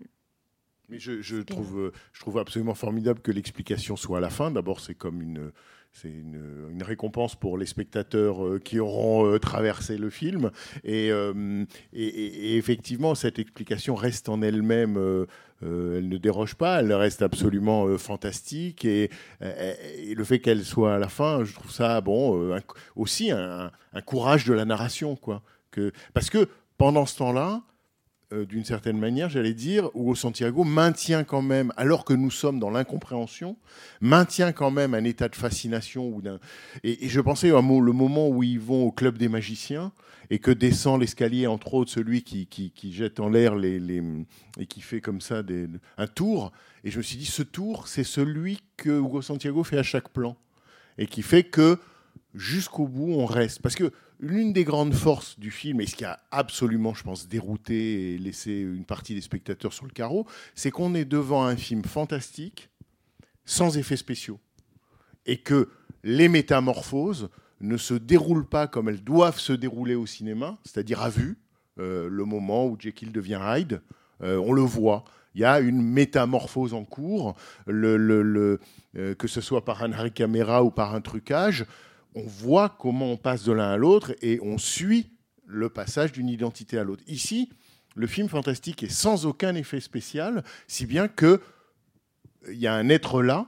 [0.88, 4.50] Mais je, je trouve, je trouve absolument formidable que l'explication soit à la fin.
[4.50, 5.52] D'abord, c'est comme une,
[5.92, 10.50] c'est une, une, récompense pour les spectateurs euh, qui auront euh, traversé le film.
[10.84, 15.26] Et, euh, et, et, effectivement, cette explication reste en elle-même, euh,
[15.62, 18.84] elle ne déroge pas, elle reste absolument euh, fantastique.
[18.84, 22.58] Et, et le fait qu'elle soit à la fin, je trouve ça bon,
[22.96, 25.42] aussi un, un, courage de la narration, quoi.
[26.14, 27.62] Parce que pendant ce temps-là,
[28.32, 32.60] euh, d'une certaine manière, j'allais dire, Hugo Santiago maintient quand même, alors que nous sommes
[32.60, 33.56] dans l'incompréhension,
[34.00, 36.22] maintient quand même un état de fascination.
[36.84, 39.90] Et, je pensais le moment où ils vont au club des magiciens
[40.30, 45.20] et que descend l'escalier, entre autres, celui qui, jette en l'air et qui fait comme
[45.20, 45.42] ça
[45.98, 46.52] un tour.
[46.84, 50.10] Et je me suis dit, ce tour, c'est celui que Hugo Santiago fait à chaque
[50.10, 50.36] plan
[50.98, 51.78] et qui fait que
[52.34, 53.60] jusqu'au bout, on reste.
[53.60, 57.26] Parce que l'une des grandes forces du film, et ce qui a absolument, je pense,
[57.26, 61.56] dérouté et laissé une partie des spectateurs sur le carreau, c'est qu'on est devant un
[61.56, 62.68] film fantastique,
[63.44, 64.38] sans effets spéciaux.
[65.26, 65.68] Et que
[66.04, 71.10] les métamorphoses ne se déroulent pas comme elles doivent se dérouler au cinéma, c'est-à-dire à
[71.10, 71.38] vue,
[71.78, 73.80] euh, le moment où Jekyll devient Hyde.
[74.22, 75.04] Euh, on le voit.
[75.34, 77.36] Il y a une métamorphose en cours,
[77.68, 78.58] euh,
[79.16, 80.12] que ce soit par un arrêt
[80.62, 81.64] ou par un trucage.
[82.14, 85.10] On voit comment on passe de l'un à l'autre et on suit
[85.46, 87.02] le passage d'une identité à l'autre.
[87.06, 87.50] Ici,
[87.96, 91.40] le film fantastique est sans aucun effet spécial, si bien que
[92.48, 93.46] il y a un être là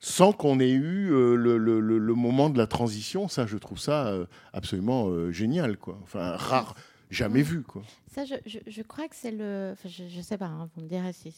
[0.00, 3.26] sans qu'on ait eu euh, le, moment de la transition.
[3.26, 5.98] Ça, je trouve ça euh, absolument euh, génial, quoi.
[6.02, 6.74] Enfin, rare,
[7.10, 7.82] jamais vu, quoi.
[8.14, 9.70] Ça, je, crois que c'est le.
[9.72, 11.32] enfin, je, je sais pas, hein, vous me direz si,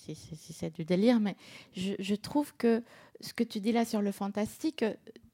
[0.53, 1.37] c'est du délire, mais
[1.75, 2.83] je, trouve que
[3.21, 4.93] ce que tu dis là sur le fantastique euh,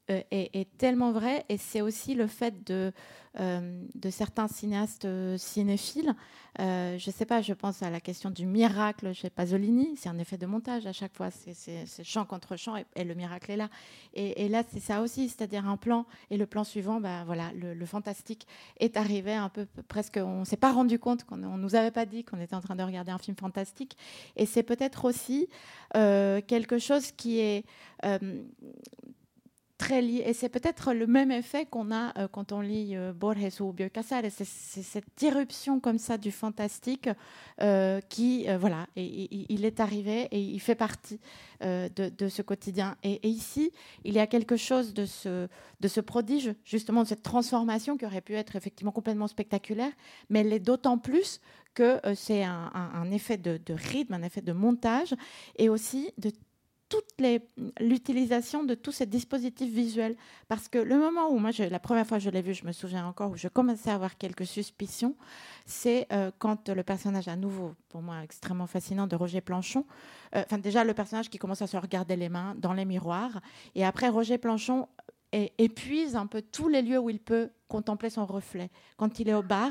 [0.09, 2.93] est, est tellement vrai, et c'est aussi le fait de,
[3.41, 6.15] euh, de certains cinéastes euh, cinéphiles.
[6.61, 10.19] Euh, je sais pas, je pense à la question du miracle chez Pasolini, c'est un
[10.19, 13.71] effet de montage à chaque fois, c'est- champ contre champ, et, le miracle est là.
[14.13, 17.87] Et, là, c'est ça aussi, c'est-à-dire un plan, et le plan suivant, bah, voilà, le,
[17.87, 18.47] fantastique
[18.79, 22.05] est arrivé un peu presque, on s'est pas rendu compte qu'on on nous avait pas
[22.05, 23.97] dit qu'on était en train de regarder un film fantastique.
[24.37, 25.49] Et c'est peut-être aussi
[25.97, 27.65] euh, quelque chose qui est
[28.05, 28.19] euh,
[29.91, 33.73] et c'est peut-être le même effet qu'on a euh, quand on lit euh, Borges ou
[33.73, 37.09] Biocassar, et c'est cette irruption comme ça du fantastique
[37.61, 41.21] euh, qui, voilà, il est arrivé et il fait partie
[41.61, 42.97] de, ce quotidien.
[43.03, 43.73] Et, ici,
[44.05, 48.35] il y a quelque chose de ce, prodige, justement, de cette transformation qui aurait pu
[48.35, 49.93] être effectivement complètement spectaculaire,
[50.29, 51.41] mais elle l'est d'autant plus
[51.75, 55.15] que c'est un, effet de, de rythme, un effet de montage,
[55.57, 56.31] et aussi de
[57.81, 60.17] l'utilisation de tous ces dispositifs visuels.
[60.49, 62.73] Parce que le moment où, moi, la première fois que je l'ai vu, je me
[62.73, 65.17] souviens encore, où je commençais à avoir quelques suspicions,
[65.67, 69.85] c'est euh, quand le personnage à nouveau, pour moi extrêmement fascinant, de Roger Planchon,
[70.35, 73.41] euh, enfin déjà le personnage qui commence à se regarder les mains dans les miroirs,
[73.75, 74.89] et après Roger Planchon
[75.33, 78.71] é- épuise un peu tous les lieux où il peut contempler son reflet.
[78.99, 79.71] Quand il est au bar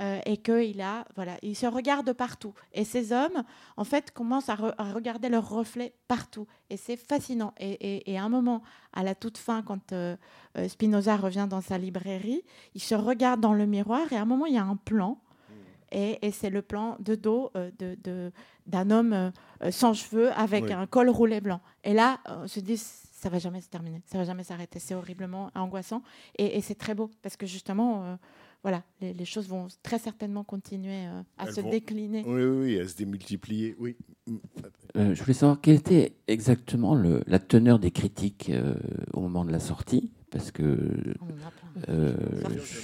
[0.00, 2.54] euh, et qu'il a, voilà, il se regarde partout.
[2.72, 3.44] Et ces hommes,
[3.76, 6.46] en fait, commencent à, re- à regarder leur reflet partout.
[6.70, 7.52] Et c'est fascinant.
[7.58, 8.62] Et, et- et à un moment,
[8.94, 10.16] à la toute fin, quand euh,
[10.56, 12.42] euh, Spinoza revient dans sa librairie,
[12.74, 15.18] il se regarde dans le miroir et à un moment, il y a un plan.
[15.92, 18.32] Et, et c'est le plan de dos euh, de- de-
[18.66, 19.30] d'un homme euh,
[19.62, 20.72] euh, sans cheveux avec Oui.
[20.72, 21.60] un col roulé blanc.
[21.84, 22.82] Et là, on se dit,
[23.24, 24.78] ça va jamais se terminer, ça va jamais s'arrêter.
[24.78, 26.02] C'est horriblement angoissant.
[26.36, 28.16] Et, et c'est très beau parce que justement, euh,
[28.62, 32.22] voilà, les, les choses vont très certainement continuer euh, à Elles se vont- décliner.
[32.26, 33.76] Oui, oui, oui, à se démultiplier.
[33.78, 33.96] Oui.
[34.96, 38.74] Euh, je voulais savoir quelle était exactement le- la teneur des critiques euh,
[39.14, 41.14] au moment de la sortie, parce que
[41.88, 42.14] euh,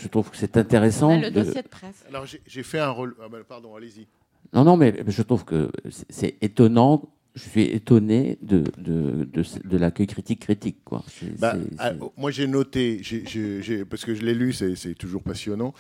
[0.02, 1.10] je trouve que c'est On intéressant.
[1.10, 2.02] a le de- dossier de presse.
[2.08, 3.14] Alors, j'ai fait un rôle.
[3.22, 4.06] Ah, ben, pardon, allez-y.
[4.54, 5.70] Non, non, mais je trouve que
[6.08, 7.10] c'est étonnant.
[7.34, 10.78] Je suis étonné de, de, de, de l'accueil critique critique.
[10.84, 11.04] Quoi.
[11.38, 14.94] Bah, ah, moi, j'ai noté, j'ai- j'ai- j'ai- parce que je l'ai lu, c'est c'est
[14.94, 15.72] toujours passionnant.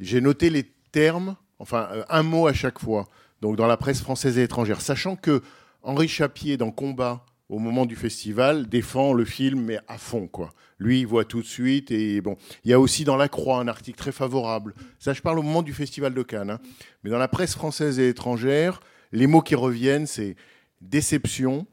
[0.00, 3.06] J'ai noté les termes, enfin, euh, un mot à chaque fois,
[3.42, 5.42] donc dans la presse française et étrangère, sachant que
[5.82, 10.50] Henri Chapier, dans Combat, au moment du festival, défend le film, mais à fond, quoi.
[10.78, 13.58] Lui, il voit tout de suite, et bon, il y a aussi dans La Croix
[13.60, 14.74] un article très favorable.
[14.98, 16.60] Ça, je parle au moment du festival de Cannes, hein.
[17.04, 18.80] mais dans la presse française et étrangère,
[19.12, 20.34] les mots qui reviennent, c'est
[20.80, 21.66] déception,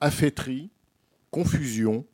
[0.00, 0.70] affaîtrie,
[1.30, 2.04] confusion,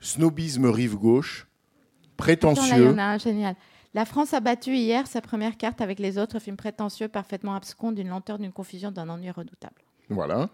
[0.00, 2.88] snobisme rive gauche, Attends, là, il y prétentieux.
[2.90, 3.54] en a un génial.
[3.94, 7.92] La France a battu hier sa première carte avec les autres films prétentieux, parfaitement abscons,
[7.92, 9.80] d'une lenteur, d'une confusion, d'un ennui redoutable.
[10.10, 10.50] Voilà.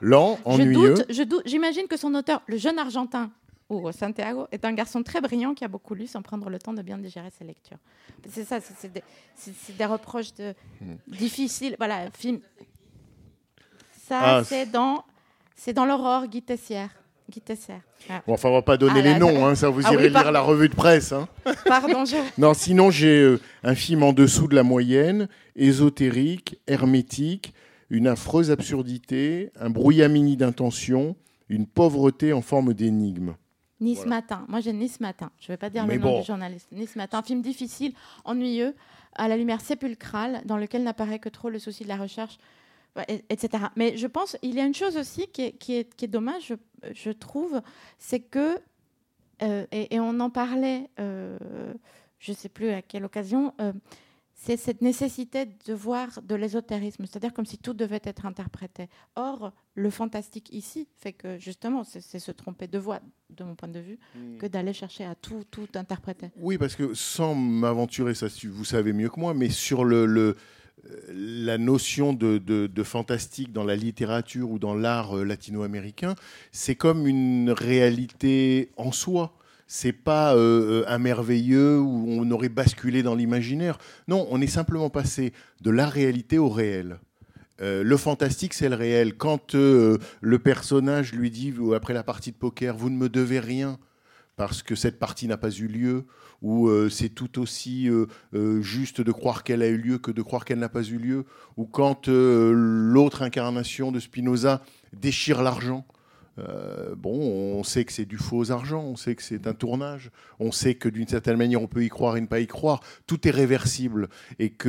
[0.00, 0.96] Lent, ennuyeux.
[1.10, 3.30] je doute, j'imagine que son auteur, le jeune Argentin,
[3.68, 6.74] ou Santiago, est un garçon très brillant qui a beaucoup lu sans prendre le temps
[6.74, 7.78] de bien digérer ses lectures.
[8.28, 9.02] C'est ça, c'est- des,
[9.78, 10.94] des reproches de, Hmm.
[11.06, 11.76] difficiles.
[11.78, 12.40] Voilà, film.
[14.08, 15.04] Ça, Ah, c'est dans,
[15.54, 16.90] c'est dans l'Aurore, Guy Tessière.
[17.30, 17.80] Guy Tessière.
[18.10, 19.92] Ah, Bon, enfin, on va pas donner Ah, là, les noms, hein, ça vous oui,
[19.92, 20.30] irez lire pardon.
[20.32, 21.12] la revue de presse.
[21.12, 21.28] hein.
[21.66, 22.16] Pardon, je...
[22.38, 27.54] Non, sinon, j'ai euh, un film en dessous de la moyenne, ésotérique, hermétique,
[27.90, 31.16] une affreuse absurdité, un brouillamini d'intention,
[31.48, 33.34] une pauvreté en forme d'énigme.
[33.80, 34.10] Nice Voilà.
[34.16, 34.44] Matin.
[34.48, 35.30] Moi, j'ai Nice Matin.
[35.40, 36.20] Je ne vais pas dire Mais le nom bon.
[36.20, 36.68] du journaliste.
[36.72, 37.92] Nice Matin, un film difficile,
[38.24, 38.74] ennuyeux,
[39.14, 42.38] à la lumière sépulcrale, dans lequel n'apparaît que trop le souci de la recherche,
[43.30, 43.64] etc.
[43.76, 46.08] Mais je pense il y a une chose aussi qui est, qui est, qui est
[46.08, 46.54] dommage, je,
[46.92, 47.60] je trouve,
[47.98, 48.58] c'est que,
[49.42, 51.38] euh, et, et on en parlait, euh,
[52.18, 53.72] je ne sais plus à quelle occasion, euh,
[54.34, 58.88] c'est cette nécessité de voir de l'ésotérisme, c'est-à-dire comme si tout devait être interprété.
[59.14, 62.98] Or, le fantastique ici fait que justement, c'est se tromper de voix,
[63.30, 63.98] de mon point de vue,
[64.40, 66.30] que d'aller chercher à tout, tout interpréter.
[66.36, 70.36] Oui, parce que sans m'aventurer, ça vous savez mieux que moi, mais sur le, le-
[71.12, 76.14] la notion de, fantastique dans la littérature ou dans l'art euh, latino-américain,
[76.50, 79.34] c'est comme une réalité en soi.
[79.66, 83.78] c'est pas euh, un merveilleux où on aurait basculé dans l'imaginaire.
[84.08, 86.98] Non, on est simplement passé de la réalité au réel.
[87.62, 89.14] Euh, le fantastique, c'est le réel.
[89.16, 93.40] Quand euh, le personnage lui dit, après la partie de poker, vous ne me devez
[93.40, 93.78] rien
[94.36, 96.04] parce que cette partie n'a pas eu lieu,
[96.42, 97.88] ou euh, c'est tout aussi
[98.60, 101.24] juste de croire qu'elle a eu lieu que de croire qu'elle n'a pas eu lieu,
[101.56, 104.62] ou quand l'autre incarnation de Spinoza
[104.92, 105.86] déchire l'argent,
[106.38, 110.10] euh, bon, on sait que c'est du faux argent, on sait que c'est un tournage,
[110.38, 112.80] on sait que d'une certaine manière on peut y croire et ne pas y croire.
[113.06, 114.08] Tout est réversible.
[114.38, 114.68] Et que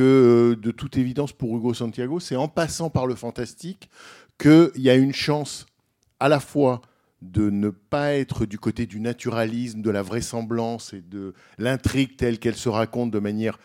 [0.52, 3.88] euh, de toute évidence pour Hugo Santiago, c'est en passant par le fantastique
[4.38, 5.66] qu'il y a une chance
[6.20, 6.82] à la fois
[7.24, 12.38] de ne pas être du côté du naturalisme, de la vraisemblance et de l'intrigue telle
[12.38, 13.58] qu'elle se raconte de manière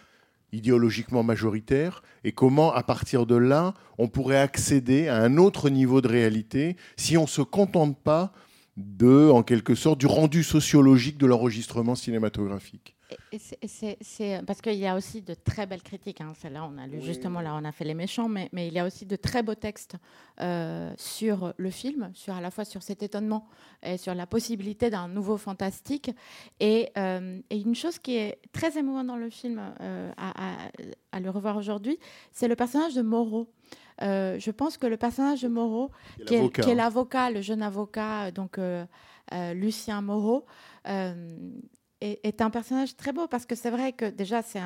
[0.51, 6.01] idéologiquement majoritaire et comment, à partir de là, on pourrait accéder à un autre niveau
[6.01, 8.33] de réalité si on ne se contente pas
[8.77, 12.95] de, en quelque sorte, du rendu sociologique de l'enregistrement cinématographique.
[13.31, 16.21] C'est parce qu'il y a aussi de très belles critiques.
[16.21, 16.33] Hein.
[16.51, 18.79] Là, on a lu justement là, on a fait les méchants, mais, mais il y
[18.79, 19.95] a aussi de très beaux textes
[20.41, 23.47] euh, sur le film, sur à la fois sur cet étonnement
[23.81, 26.11] et sur la possibilité d'un nouveau fantastique.
[26.59, 30.57] Et, euh, et, une chose qui est très émouvante dans le film, euh, à,
[31.11, 31.97] à, le revoir aujourd'hui,
[32.31, 33.47] c'est le personnage de Moreau.
[34.01, 35.91] je pense que le personnage de Moreau,
[36.27, 38.59] qui est l'avocat, le jeune avocat, donc
[39.53, 40.45] Lucien Moreau,
[42.01, 44.61] est, un personnage très beau parce que c'est vrai que déjà c'est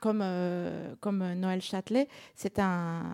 [0.00, 3.12] comme euh, comme Noël Châtelet, c'est un,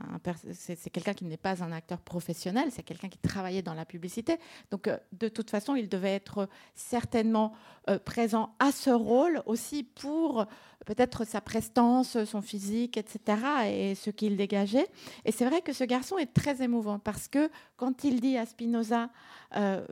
[0.53, 4.39] c'est quelqu'un qui n'est pas un acteur professionnel, c'est quelqu'un qui travaillait dans la publicité.
[4.71, 7.53] Donc euh, de toute façon, il devait être certainement
[7.89, 10.47] euh, présent à ce rôle aussi pour
[10.85, 14.87] peut-être sa prestance, son physique, etc., et ce qu'il dégageait.
[15.25, 18.47] Et c'est vrai que ce garçon est très émouvant parce que quand il dit à
[18.47, 19.11] Spinoza,
[19.57, 19.85] euh,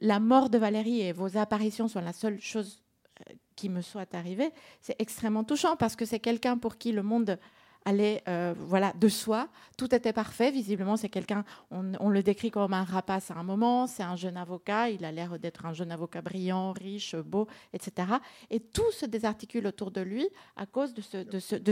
[0.00, 2.82] la mort de Valérie et vos apparitions sont la seule chose
[3.20, 7.02] euh, qui me soit arrivée, c'est extrêmement touchant parce que c'est quelqu'un pour qui le
[7.02, 7.38] monde
[7.84, 9.48] allait euh, voilà, de soi.
[9.76, 10.50] Tout était parfait.
[10.50, 13.86] Visiblement, c'est quelqu'un, on, le décrit comme un rapace à un moment.
[13.86, 14.90] C'est un jeune avocat.
[14.90, 18.08] Il a l'air d'être un jeune avocat brillant, riche, beau, etc.
[18.50, 21.00] Et tout se désarticule autour de lui à cause de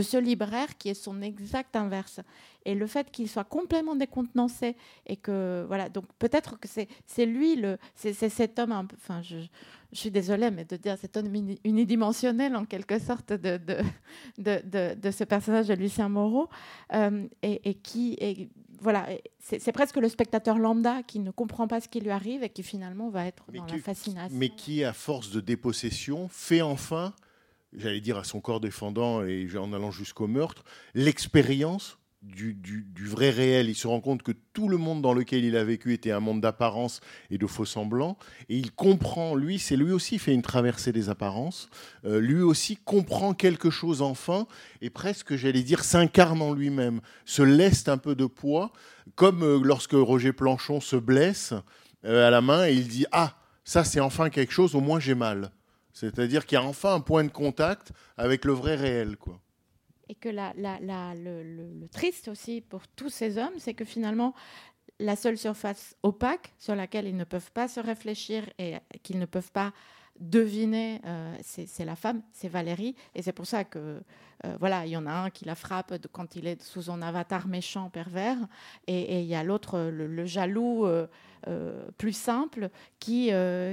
[0.01, 2.21] ce libraire qui est son exact inverse.
[2.65, 7.55] Et le fait qu'il soit complètement décontenancé et que, voilà, donc peut-être que c'est lui,
[7.55, 9.37] le, c'est cet homme, enfin, je,
[9.91, 11.33] je suis désolée, mais de dire cet homme
[11.63, 13.77] unidimensionnel en quelque sorte de, de,
[14.37, 16.49] de, de ce personnage de Lucien Moreau,
[16.93, 18.49] euh, et, qui,
[18.81, 19.07] voilà,
[19.39, 22.63] c'est presque le spectateur lambda qui ne comprend pas ce qui lui arrive et qui
[22.63, 24.37] finalement va être dans la fascination.
[24.37, 27.13] Mais qui, à force de dépossession, fait enfin,
[27.73, 33.69] j'allais dire à son corps défendant et en allant jusqu'au meurtre, l'expérience du, vrai réel.
[33.69, 36.19] Il se rend compte que tout le monde dans lequel il a vécu était un
[36.19, 38.17] monde d'apparence et de faux semblants.
[38.49, 41.69] Et il comprend, lui, c'est lui aussi fait une traversée des apparences.
[42.05, 44.47] Euh, lui aussi comprend quelque chose enfin
[44.81, 48.71] et presque, j'allais dire, s'incarne en lui-même, se laisse un peu de poids,
[49.15, 51.53] comme euh, lorsque Roger Planchon se blesse
[52.05, 54.99] euh, à la main et il dit Ah, ça c'est enfin quelque chose, au moins
[54.99, 55.51] j'ai mal.
[55.93, 59.17] C'est-à-dire qu'il y a enfin un point de contact avec le vrai réel.
[59.17, 59.41] quoi
[60.09, 64.33] et que le, triste aussi pour tous ces hommes, c'est que finalement,
[64.99, 69.25] la seule surface opaque sur laquelle ils ne peuvent pas se réfléchir et qu'ils ne
[69.25, 69.71] peuvent pas
[70.19, 72.95] deviner, euh, c'est la femme, c'est Valérie.
[73.15, 74.01] Et c'est pour ça que,
[74.45, 77.01] euh, voilà, il y en a un qui la frappe quand il est sous son
[77.01, 78.37] avatar méchant, pervers,
[78.87, 81.07] et, il y a l'autre, le, jaloux euh,
[81.97, 82.69] plus simple,
[82.99, 83.31] qui,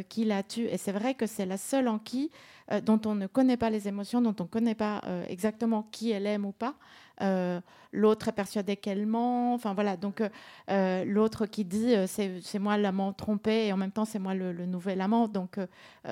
[0.08, 0.66] qui la tue.
[0.66, 2.30] Et c'est vrai que c'est la seule en qui
[2.72, 5.84] euh, dont on ne connaît pas les émotions, dont on ne connaît pas euh, exactement
[5.92, 6.74] qui elle aime ou pas.
[7.22, 7.60] Euh,
[7.92, 9.54] l'autre est persuadé qu'elle ment.
[9.54, 10.20] Enfin voilà, donc
[10.68, 15.00] l'autre qui dit c'est moi l'amant trompé et en même temps c'est moi le, nouvel
[15.00, 15.28] amant.
[15.28, 15.58] Donc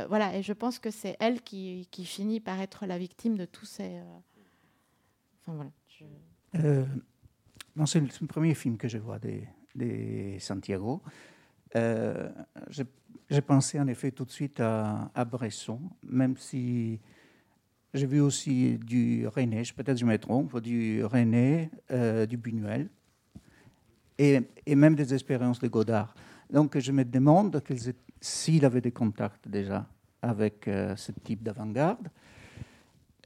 [0.09, 3.45] voilà, et je pense que c'est elle qui, qui, finit par être la victime de
[3.45, 4.01] tous ces.
[5.41, 5.71] Enfin voilà.
[7.87, 11.03] c'est le premier film que je vois de, Santiago.
[11.75, 12.83] Je
[13.31, 17.01] j'ai pensé en effet tout de suite à, Bresson, même si
[17.93, 22.89] j'ai vu aussi du René, peut-être je me trompe, du René, euh, du Buñuel,
[24.19, 26.15] et, et, même des expériences de Godard.
[26.51, 27.63] Donc je me demande
[28.21, 29.87] s'il avait des contacts déjà
[30.23, 32.09] avec euh, ce type d'avant-garde.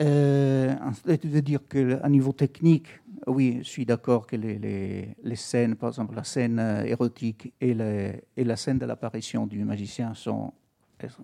[0.01, 0.75] Euh,
[1.07, 2.87] de dire qu'à niveau technique,
[3.27, 8.57] oui, je suis d'accord que les, scènes, par exemple la scène euh, érotique et, la
[8.57, 10.53] scène de l'apparition du magicien sont,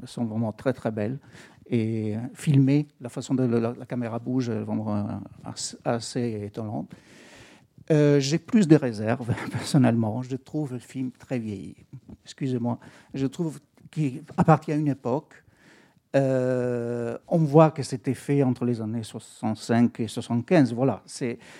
[0.05, 1.18] sont vraiment très très belles.
[1.66, 5.22] Et filmées, la façon dont la, caméra bouge est vraiment
[5.84, 6.95] assez, étonnante.
[7.90, 10.22] Euh, j'ai plus de réserves, personnellement.
[10.22, 11.76] Je trouve le film très vieilli.
[12.24, 12.78] Excusez-moi.
[13.14, 15.43] Je trouve qu'il appartient à une époque
[16.15, 21.03] Euh, on voit que c'était fait entre les années 65 et 75, voilà.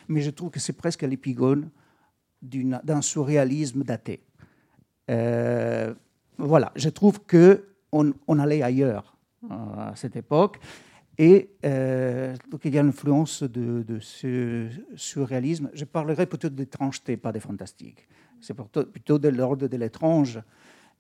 [0.09, 1.71] Mais je trouve que c'est presque l'épigone
[2.41, 4.23] d'un surréalisme daté.
[5.11, 5.93] Euh,
[6.39, 10.59] voilà, je trouve que on, allait ailleurs euh, à cette époque.
[11.17, 11.51] Et
[12.51, 15.71] donc il y a l'influence de, de ce surréalisme.
[15.73, 18.09] Je parlerai plutôt d'étrangeté, pas de fantastique.
[18.41, 20.41] C'est plutôt, plutôt de l'ordre de l'étrange,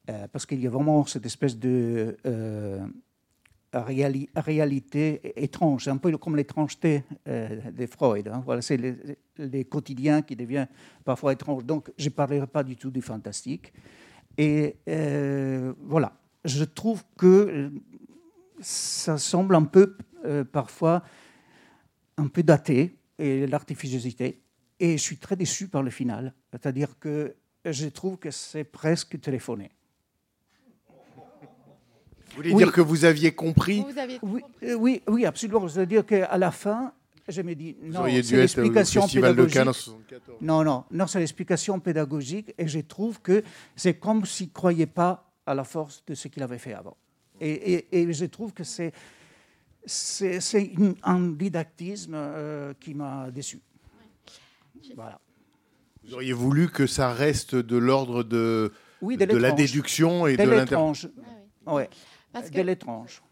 [0.06, 2.16] parce qu'il y a vraiment cette espèce de
[3.82, 8.28] réali- réalité étrange, un peu comme l'étrangeté euh, de Freud.
[8.28, 8.42] hein.
[8.44, 8.94] Voilà, c'est les,
[9.38, 10.66] les quotidiens qui devient
[11.04, 11.64] parfois étrange.
[11.64, 13.72] Donc je ne parlerai pas du tout du fantastique.
[14.36, 16.12] Et euh, voilà,
[16.44, 17.70] je trouve que euh,
[18.60, 21.02] ça semble un peu, euh, parfois,
[22.16, 24.40] un peu daté, l'artificiosité.
[24.80, 26.34] Et je suis très déçu par le final.
[26.50, 29.70] C'est-à-dire que je trouve que c'est presque téléphoné.
[32.34, 32.64] Vous voulez Oui.
[32.64, 35.68] dire que vous aviez compris Vous aviez Oui, euh, oui, oui absolument.
[35.68, 36.92] C'est-à-dire qu'à la fin,
[37.28, 39.54] je me dis, non, c'est l'explication de pédagogique.
[39.54, 40.38] Cannes en 74.
[40.40, 43.42] Non, non, non, c'est l'explication pédagogique et je trouve que
[43.76, 46.96] c'est comme s'il ne croyait pas à la force de ce qu'il avait fait avant.
[47.40, 48.92] Et, et- et je trouve que c'est,
[51.02, 53.60] un didactisme euh, qui m'a déçu.
[54.96, 55.20] Voilà.
[56.06, 60.36] Vous auriez voulu que ça reste de l'ordre de, Oui, de de la déduction et
[60.36, 60.64] de de.
[61.66, 61.88] Ah Ouais,
[62.34, 63.22] Parce de que l'étrange.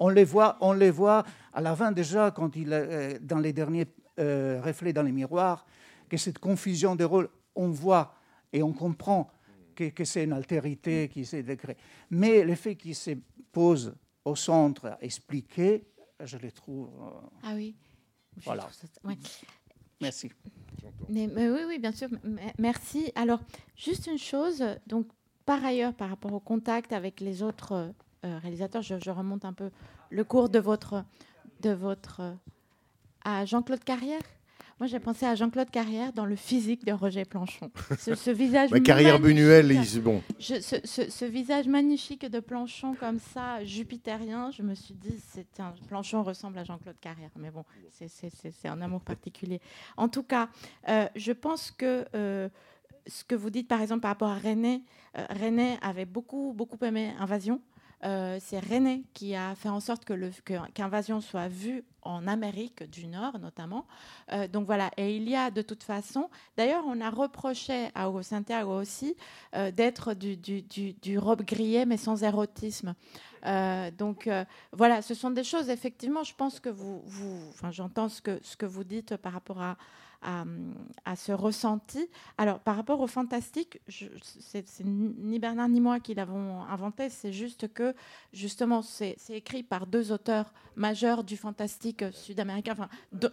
[0.00, 3.52] On les voit, on les voit à la fin déjà quand il euh, dans les
[3.52, 3.86] derniers
[4.18, 5.64] euh, reflets dans les miroirs
[6.08, 8.14] que cette confusion de rôles, on voit
[8.52, 9.30] et on comprend
[9.74, 11.80] que, que c'est une altérité qui s'est décrétée.
[12.10, 13.12] Mais le fait qu'il se
[13.52, 13.94] pose
[14.24, 15.84] au centre à expliquer,
[16.22, 16.88] je les trouve.
[17.00, 17.74] euh, Ah oui.
[18.44, 18.68] Voilà.
[20.00, 20.30] merci.
[21.08, 22.08] Mais, mais oui, oui, bien sûr.
[22.58, 23.12] Merci.
[23.14, 23.40] Alors,
[23.76, 24.64] juste une chose.
[24.86, 25.06] Donc,
[25.44, 27.92] par ailleurs, par rapport au contact avec les autres
[28.24, 29.70] euh, réalisateurs, je, je remonte un peu
[30.10, 31.04] le cours de votre,
[31.60, 32.32] de votre, euh,
[33.24, 34.20] à Jean-Claude Carrière.
[34.80, 37.70] Moi, j'ai pensé à Jean-Claude Carrière dans le physique de Roger Planchon.
[38.00, 38.70] Ce, ce visage.
[38.82, 40.22] Carrière il- bon.
[40.40, 45.14] Je- ce, ce- ce visage magnifique de Planchon comme ça, jupitérien, je me suis dit,
[45.30, 47.30] c'est un Planchon ressemble à Jean-Claude Carrière.
[47.36, 48.08] Mais bon, c'est-
[48.68, 49.60] un amour particulier.
[49.96, 50.48] En tout cas,
[50.88, 52.48] euh, je pense que euh,
[53.06, 54.82] ce que vous dites, par exemple, par rapport à René,
[55.16, 57.60] euh, René avait beaucoup, beaucoup aimé Invasion.
[58.04, 60.14] Euh, c'est René qui a fait en sorte que
[60.70, 63.86] qu'Invasion soit vue en Amérique du Nord, notamment.
[64.32, 68.08] Euh, donc voilà, et il y a de toute façon, d'ailleurs, on a reproché à
[68.08, 69.14] Hugo Santiago aussi
[69.54, 72.94] euh, d'être du, robe grillée, mais sans érotisme.
[73.98, 74.28] Donc
[74.72, 77.02] voilà, ce sont des choses, effectivement, je pense que vous,
[77.50, 79.76] enfin, j'entends ce que vous dites par rapport à,
[80.22, 80.44] à,
[81.04, 82.08] à ce ressenti.
[82.38, 87.72] Alors, par rapport au fantastique, c'est ni Bernard ni moi qui l'avons inventé, c'est juste
[87.72, 87.94] que,
[88.32, 92.88] justement, c'est écrit par deux auteurs majeurs du fantastique sud-américain, enfin,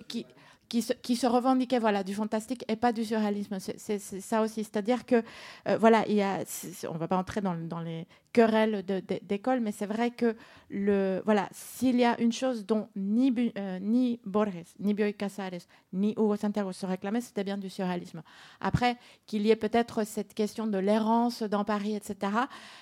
[0.07, 0.25] qui,
[0.69, 3.57] qui, se, qui revendiquaient voilà, du fantastique et pas du surréalisme.
[3.59, 4.63] C'est ça aussi.
[4.63, 5.23] C'est-à-dire que,
[5.67, 8.85] euh, voilà, on ne va pas entrer dans, les querelles
[9.23, 10.35] d'école, mais c'est vrai que
[10.69, 15.65] le, voilà, s'il y a une chose dont ni, euh, ni Borges, ni Bioy Casares,
[15.91, 18.21] ni Hugo Santiago se réclamaient, c'était bien du surréalisme.
[18.61, 22.31] Après, qu'il y ait peut-être cette question de l'errance dans Paris, etc.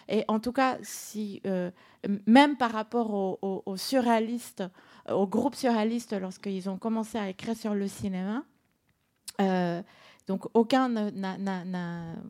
[0.10, 1.72] Et en tout cas, si, euh,
[2.26, 4.64] même par rapport aux, aux surréalistes,
[5.10, 8.44] au groupe surréaliste, lorsqu'ils ont commencé à écrire sur le cinéma,
[9.42, 9.82] euh,
[10.28, 10.90] donc aucun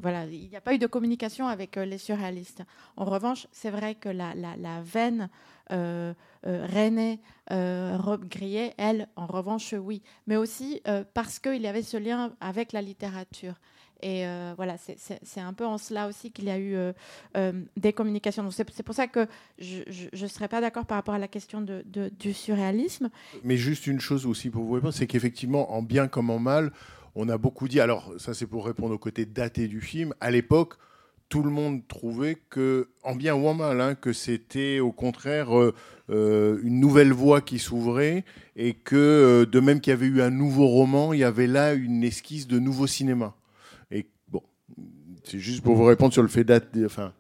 [0.02, 2.64] voilà, il n'y a pas eu de communication avec euh, les surréalistes.
[2.96, 4.34] En revanche, c'est vrai que la,
[4.84, 5.30] veine
[5.72, 6.14] euh,
[6.46, 7.20] euh, René,
[7.50, 10.04] Robe Grillet, elle, en revanche, oui.
[10.28, 10.82] Mais aussi
[11.16, 13.56] parce qu'il y avait ce lien avec la littérature.
[14.02, 16.94] Et euh, voilà, c'est- un peu en cela aussi qu'il y a eu euh,
[17.36, 18.50] euh, des communications.
[18.52, 19.28] C'est pour ça que
[19.60, 19.84] je
[20.14, 23.10] ne serais pas d'accord par rapport à la question du surréalisme.
[23.44, 26.72] Mais juste une chose aussi pour vous répondre, c'est qu'effectivement, en bien comme en mal,
[27.16, 27.80] on a beaucoup dit.
[27.80, 30.14] Alors, ça, c'est pour répondre au côté daté du film.
[30.20, 30.76] À l'époque,
[31.30, 35.50] tout le monde trouvait que, en bien ou en mal, hein, que c'était au contraire
[36.10, 38.24] une nouvelle voie qui s'ouvrait
[38.56, 41.74] et que, de même qu'il y avait eu un nouveau roman, il y avait là
[41.74, 43.36] une esquisse de nouveau cinéma.
[45.32, 46.86] C'est juste pour vous répondre sur le fait daté.
[46.86, 47.14] Enfin,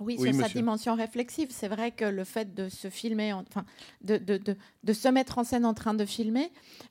[0.00, 1.48] Oui, Oui, sur sa dimension réflexive.
[1.50, 3.64] C'est vrai que le fait de se filmer, en- enfin,
[4.02, 6.50] de, de, de, de se mettre en scène en train de filmer,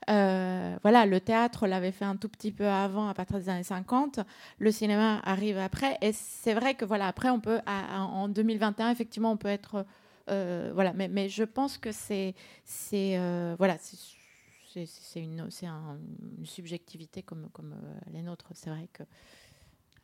[0.09, 3.63] euh, voilà, le théâtre l'avait fait un tout petit peu avant, à partir des années
[3.63, 4.21] 50.
[4.57, 5.97] Le cinéma arrive après.
[6.01, 9.49] Et c'est vrai que, voilà, après, on peut, à- à- en 2021, effectivement, on peut
[9.49, 9.85] être.
[10.29, 12.33] euh, voilà, mais, mais je pense que c'est.
[12.63, 15.97] c'est euh, voilà, c'est- une, c'est un-
[16.39, 17.75] une subjectivité comme, comme
[18.13, 18.47] les nôtres.
[18.53, 19.03] C'est vrai que.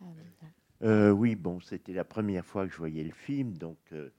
[0.02, 0.24] Euh,
[0.84, 4.10] Euh, oui, bon, c'était la première fois que je voyais le film, donc euh,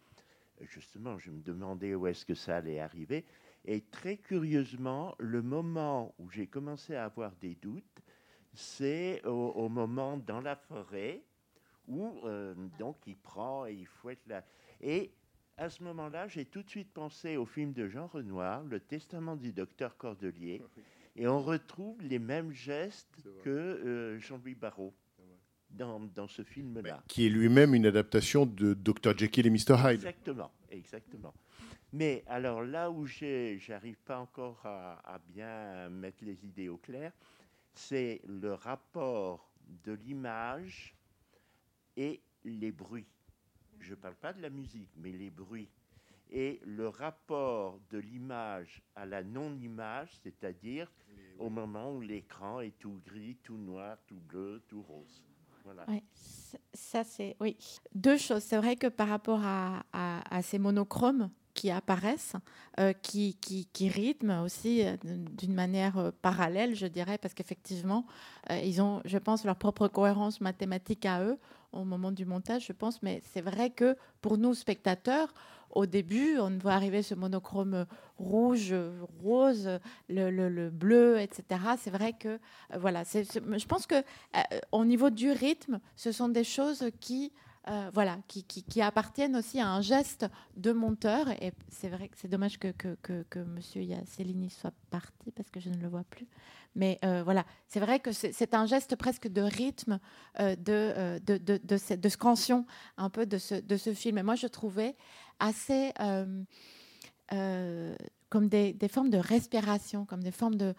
[0.61, 3.25] justement, je me demandais où est-ce que ça allait arriver.
[3.65, 8.01] Et très curieusement, le moment où j'ai commencé à avoir des doutes,
[8.55, 11.23] c'est au, au moment dans la forêt
[11.89, 14.45] où euh, donc il prend et il fouette la.
[14.81, 15.13] Et
[15.57, 19.37] à ce moment-là, j'ai tout de suite pensé au film de Jean Renoir, Le Testament
[19.37, 20.65] du docteur Cordelier,
[21.17, 24.95] et on retrouve les mêmes gestes que Jean-Louis Barrault
[25.73, 27.03] dans, dans ce film-là.
[27.09, 29.17] Qui est lui-même une adaptation de Dr.
[29.17, 29.77] Jekyll et Mr.
[29.79, 29.95] Hyde.
[29.95, 31.35] Exactement, exactement.
[31.93, 37.13] Mais alors là où j'arrive pas encore à, à bien mettre les idées au clair,
[37.75, 39.51] c'est le rapport
[39.85, 40.95] de l'image
[41.97, 43.07] et les bruits.
[43.81, 45.69] Je ne parle pas de la musique, mais les bruits.
[46.31, 50.91] Et le rapport de l'image à la non-image, c'est-à-dire
[51.39, 55.25] au moment où l'écran est tout gris, tout noir, tout bleu, tout rose.
[56.75, 57.57] Ça- c'est oui.
[57.95, 58.43] Deux choses.
[58.43, 59.83] C'est vrai que par rapport à,
[60.43, 62.37] ces monochromes qui apparaissent,
[62.79, 63.37] euh, qui,
[63.81, 68.07] rythment aussi euh, d'une manière euh, parallèle, je dirais, parce qu'effectivement,
[68.51, 71.39] ils ont, je pense, leur propre cohérence mathématique à eux
[71.73, 73.03] au moment du montage, je pense.
[73.03, 75.35] Mais c'est vrai que pour nous, spectateurs,
[75.71, 77.87] au début, on voit arriver ce monochrome
[78.19, 78.75] rouge,
[79.23, 79.69] rose,
[80.09, 81.61] le, le- le bleu, etc.
[81.79, 84.41] C'est vrai que, euh, voilà, je pense que euh,
[84.73, 87.33] au niveau du rythme, ce sont des choses qui,
[87.69, 88.45] euh, voilà, qui,
[88.81, 91.29] appartiennent aussi à un geste de monteur.
[91.43, 93.83] Et c'est vrai que c'est dommage que, que, que, Monsieur
[94.51, 96.27] soit parti parce que je ne le vois plus.
[96.77, 99.99] Mais voilà, c'est vrai que c'est un geste presque de rythme
[100.57, 101.95] de, euh, de, de, de, ce-
[102.97, 104.19] un peu de ce, de ce film.
[104.19, 104.95] Et moi, je trouvais
[105.41, 106.43] assez euh,
[107.33, 107.95] euh,
[108.29, 110.75] comme des, formes de respiration, comme des formes de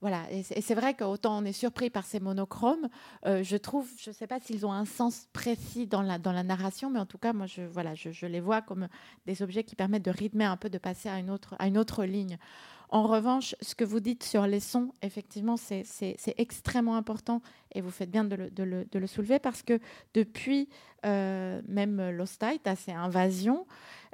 [0.00, 2.88] voilà, et c'est vrai qu'autant on est surpris par ces monochromes,
[3.26, 6.32] euh, je trouve, je ne sais pas s'ils ont un sens précis dans la, dans
[6.32, 8.88] la narration, mais en tout cas, moi, je, voilà, je les vois comme
[9.26, 11.78] des objets qui permettent de rythmer un peu, de passer à une autre, à une
[11.78, 12.38] autre ligne.
[12.92, 15.84] En revanche, ce que vous dites sur les sons, effectivement, c'est
[16.38, 17.40] extrêmement important
[17.72, 19.78] et vous faites bien de le, soulever parce que
[20.12, 20.68] depuis
[21.06, 23.64] euh, même Lost Light, à ces invasions,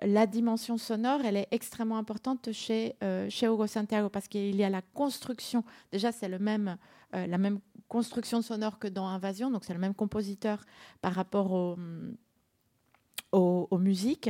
[0.03, 4.62] la dimension sonore, elle est extrêmement importante chez, euh, chez Hugo Santiago parce qu'il y
[4.62, 5.64] a la construction.
[5.91, 6.77] Déjà, c'est le même,
[7.14, 10.62] euh, la même construction sonore que dans Invasion, donc c'est le même compositeur
[11.01, 11.79] par rapport au,
[13.33, 14.29] aux, aux musiques.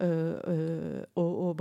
[0.00, 1.54] Euh, euh, aux,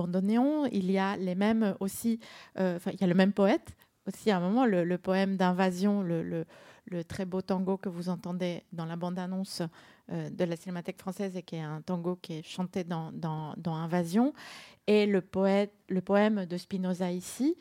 [0.71, 2.19] il y a les mêmes aussi,
[2.59, 3.75] euh, il y a le même poète.
[4.07, 6.45] Aussi à un moment, le, poème d'invasion, le-
[6.85, 9.61] le très beau tango que vous entendez dans la bande-annonce
[10.11, 13.75] euh, de la Cinémathèque française et qui est un tango qui est chanté dans, dans,
[13.75, 14.33] Invasion,
[14.85, 17.55] et le, poème de Spinoza ici,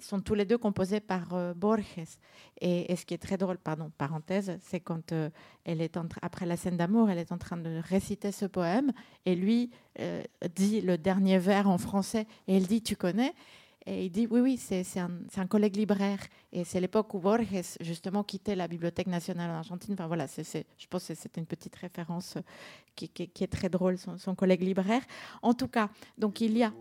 [0.00, 1.84] sont tous les deux composés par euh, Borges.
[2.62, 5.28] Et, ce qui est très drôle, pardon, parenthèse, c'est quand euh,
[5.64, 8.92] elle est après la scène d'amour, elle est en train de réciter ce poème,
[9.26, 9.70] et lui
[10.54, 13.34] dit le dernier vers en français, et elle dit Tu connais?
[13.86, 16.18] Et il dit oui, oui, c'est un, un collègue libraire.
[16.52, 17.46] Et c'est l'époque où Borges,
[17.80, 19.94] justement, quittait la Bibliothèque nationale en Argentine.
[19.94, 22.40] Enfin voilà, c'est c'est- je pense que c'est une petite référence euh,
[22.94, 25.02] qui, qui- qui est très drôle, son, son collègue libraire.
[25.42, 26.72] En tout cas, donc il y a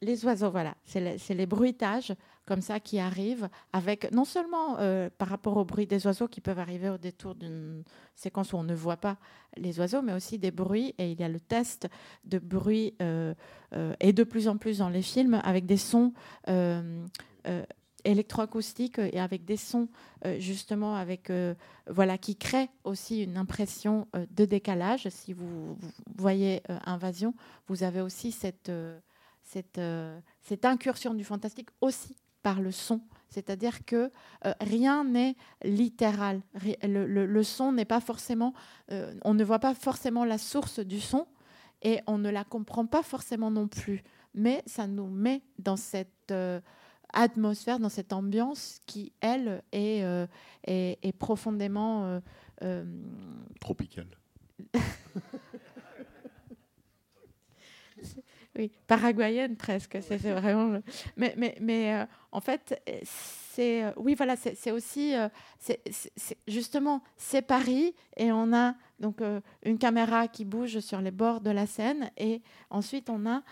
[0.00, 2.12] les oiseaux, voilà, c'est le- c'est les bruitages
[2.46, 6.40] comme ça qui arrivent avec non seulement euh, par rapport au bruit des oiseaux qui
[6.40, 7.84] peuvent arriver au détour d'une
[8.14, 9.16] séquence où on ne voit pas
[9.56, 10.94] les oiseaux, mais aussi des bruits.
[10.98, 11.88] Et il y a le test
[12.24, 13.34] de bruit euh,
[13.74, 16.12] euh, et de plus en plus dans les films avec des sons
[16.48, 17.04] euh,
[17.46, 17.64] euh,
[18.04, 19.88] électroacoustiques et avec des sons
[20.24, 21.54] euh, justement avec euh,
[21.88, 25.08] voilà qui créent aussi une impression euh, de décalage.
[25.08, 25.78] Si vous,
[26.16, 27.34] voyez euh, Invasion,
[27.68, 28.98] vous avez aussi cette euh,
[29.78, 33.00] euh, cette incursion du fantastique aussi par le son.
[33.30, 34.12] C'est-à-dire que
[34.46, 35.34] euh, rien n'est
[35.64, 36.40] littéral.
[36.84, 38.52] Le, le- le son n'est pas forcément...
[38.92, 41.26] euh, on ne voit pas forcément la source du son
[41.82, 44.04] et on ne la comprend pas forcément non plus.
[44.34, 46.60] Mais ça nous met dans cette euh,
[47.12, 50.04] atmosphère, dans cette ambiance qui, elle, est,
[50.66, 52.04] est, est profondément...
[52.04, 52.20] euh,
[52.62, 52.84] euh,
[53.60, 54.06] Tropical.
[58.56, 59.98] Oui, paraguayenne presque.
[60.00, 60.80] C'est vraiment.
[61.16, 65.28] Mais, mais, mais euh, en fait, euh, c'est euh, oui, voilà, c'est aussi euh,
[65.60, 65.80] c'est
[66.48, 69.20] justement c'est Paris et on a donc
[69.64, 73.42] une caméra qui bouge sur les bords de la Seine et ensuite on a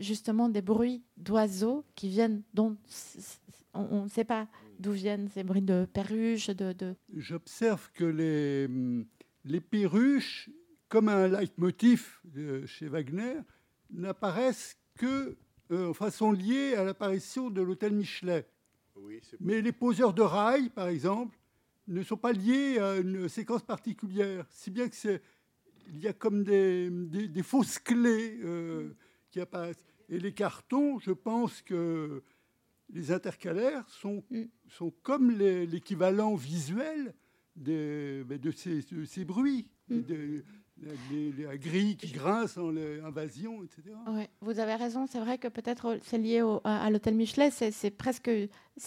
[0.00, 2.76] justement des bruits d'oiseaux qui viennent dont
[3.74, 4.48] on ne sait pas
[4.80, 9.06] d'où viennent ces bruits de perruches, de, de J'observe que les, hum,
[9.44, 10.50] les perruches,
[10.88, 12.20] comme un leitmotiv
[12.66, 13.34] chez Wagner,
[13.92, 15.36] n'apparaissent que,
[15.70, 18.46] euh, enfin, sont liées à l'apparition de l'hôtel Michelet.
[19.40, 21.38] Mais les poseurs de rails, par exemple,
[21.88, 24.46] ne sont pas liés à une séquence particulière.
[24.50, 25.22] Si bien que c'est
[25.88, 28.94] il y a comme des, des- des fausses clés euh,
[29.30, 29.84] qui apparaissent.
[30.08, 32.22] Et les cartons, je pense que
[32.90, 34.22] les intercalaires sont,
[34.68, 37.14] sont comme l'équivalent visuel
[37.56, 39.66] des- ben, de, ces, de ces bruits,
[40.08, 40.44] les-
[40.82, 43.94] la grille qui grince en l'invasion, etc.
[44.08, 45.06] Ouais, vous avez raison.
[45.06, 47.50] C'est vrai que peut-être c'est lié à, l'hôtel Michelet.
[47.50, 48.30] C'est presque,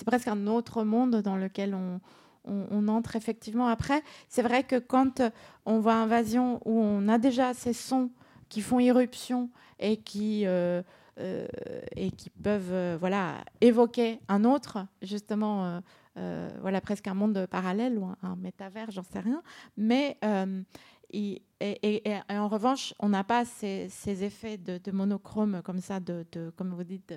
[0.06, 2.00] presque un autre monde dans lequel on,
[2.46, 3.68] on- entre effectivement.
[3.68, 5.22] Après, c'est vrai que quand
[5.66, 8.12] on voit Invasion où on a déjà ces sons
[8.50, 10.82] qui font irruption et qui euh,
[11.20, 11.48] euh,
[11.96, 15.82] et qui peuvent euh, voilà évoquer un autre justement.
[16.62, 19.41] voilà presque un monde parallèle ou un, un métavers, j'en sais rien.
[19.78, 20.18] Mais
[21.16, 23.89] et, en revanche, on n'a pas ces,
[24.24, 25.99] effets de, monochrome comme ça,
[26.55, 27.13] comme vous dites,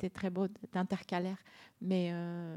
[0.00, 1.38] c'est très beau, d'intercalaire.
[1.80, 2.56] Mais, euh,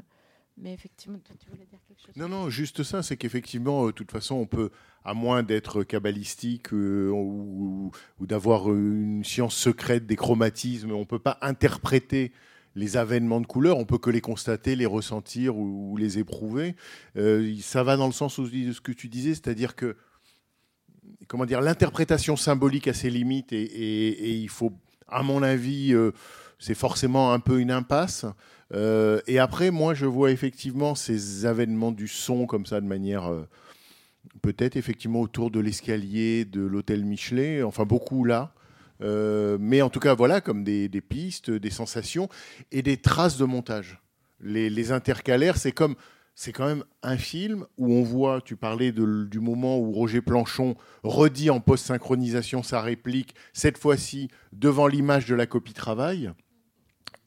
[0.58, 2.16] mais effectivement, tu voulais dire quelque chose?
[2.16, 4.70] Non, non, juste ça, c'est qu'effectivement, euh, de toute façon, on peut,
[5.04, 7.90] à moins d'être kabbalistique euh, ou,
[8.20, 12.32] d'avoir une science secrète des chromatismes, on ne peut pas interpréter
[12.74, 16.74] les avènements de couleurs, on peut que les constater, les ressentir ou, les éprouver.
[17.16, 19.96] Euh, ça va dans le sens de ce que tu disais, c'est-à-dire que
[21.28, 24.72] comment dire, l'interprétation symbolique a ses limites et, il faut,
[25.08, 26.12] à mon avis, euh,
[26.58, 28.26] c'est forcément un peu une impasse.
[28.74, 33.30] Euh, et après, moi, je vois effectivement ces avènements du son comme ça de manière
[33.30, 33.48] euh,
[34.40, 38.54] peut-être effectivement autour de l'escalier de l'hôtel Michelet, enfin beaucoup là.
[39.00, 42.28] Mais en tout cas, voilà, comme des, pistes, des sensations
[42.70, 44.00] et des traces de montage.
[44.40, 45.96] Les intercalaires, c'est comme,
[46.34, 50.74] c'est quand même un film où on voit, tu parlais du moment où Roger Planchon
[51.02, 56.32] redit en post-synchronisation sa réplique, cette fois-ci devant l'image de la copie travail.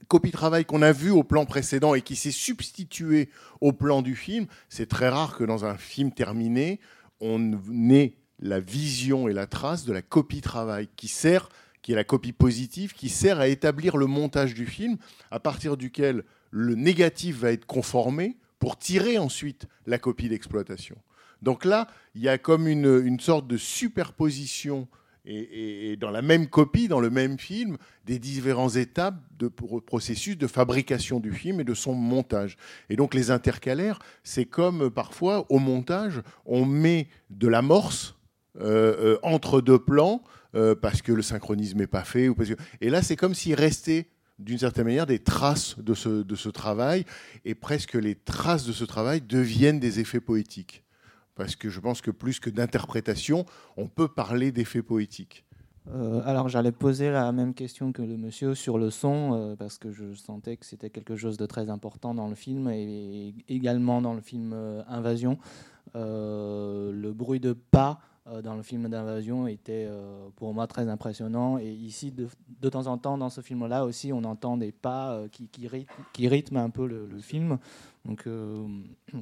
[0.07, 3.29] Copie travail qu'on a vu au plan précédent et qui s'est substitué
[3.61, 4.47] au plan du film.
[4.69, 6.79] C'est très rare que dans un film terminé,
[7.21, 7.53] on
[7.89, 11.49] ait la vision et la trace de la copie travail qui sert,
[11.81, 14.97] qui est la copie positive, qui sert à établir le montage du film,
[15.31, 20.95] à partir duquel le négatif va être conformé pour tirer ensuite la copie d'exploitation.
[21.43, 24.87] Donc là, il y a comme une, sorte de superposition
[25.23, 30.35] et, dans la même copie, dans le même film, des différentes étapes de pro- processus
[30.35, 32.57] de fabrication du film et de son montage.
[32.89, 38.15] Et donc les intercalaires, c'est comme euh, parfois au montage, on met de l'amorce
[38.59, 40.23] euh, euh, entre deux plans
[40.81, 42.29] parce que le synchronisme n'est pas fait.
[42.29, 42.55] Ou parce que...
[42.81, 44.07] Et là, c'est comme s'il restait
[44.39, 47.05] d'une certaine manière des traces de ce, de ce travail
[47.45, 50.83] et presque les traces de ce travail deviennent des effets poétiques.
[51.35, 55.45] Parce que je pense que plus que d'interprétation, on peut parler d'effets poétiques.
[55.93, 59.77] Euh, alors j'allais poser la même question que le monsieur sur le son, euh, parce
[59.77, 64.01] que je sentais que c'était quelque chose de très important dans le film et, également
[64.01, 65.37] dans le film euh, Invasion.
[65.93, 67.99] Le bruit de pas
[68.41, 71.59] dans le film d'Invasion était euh, pour moi très impressionnant.
[71.59, 72.27] Et ici, de,
[72.61, 75.67] de temps en temps, dans ce film-là aussi, on entend des pas euh, qui, qui,
[75.67, 77.57] rythment, qui rythment un peu le, le film.
[78.03, 78.65] Donc euh,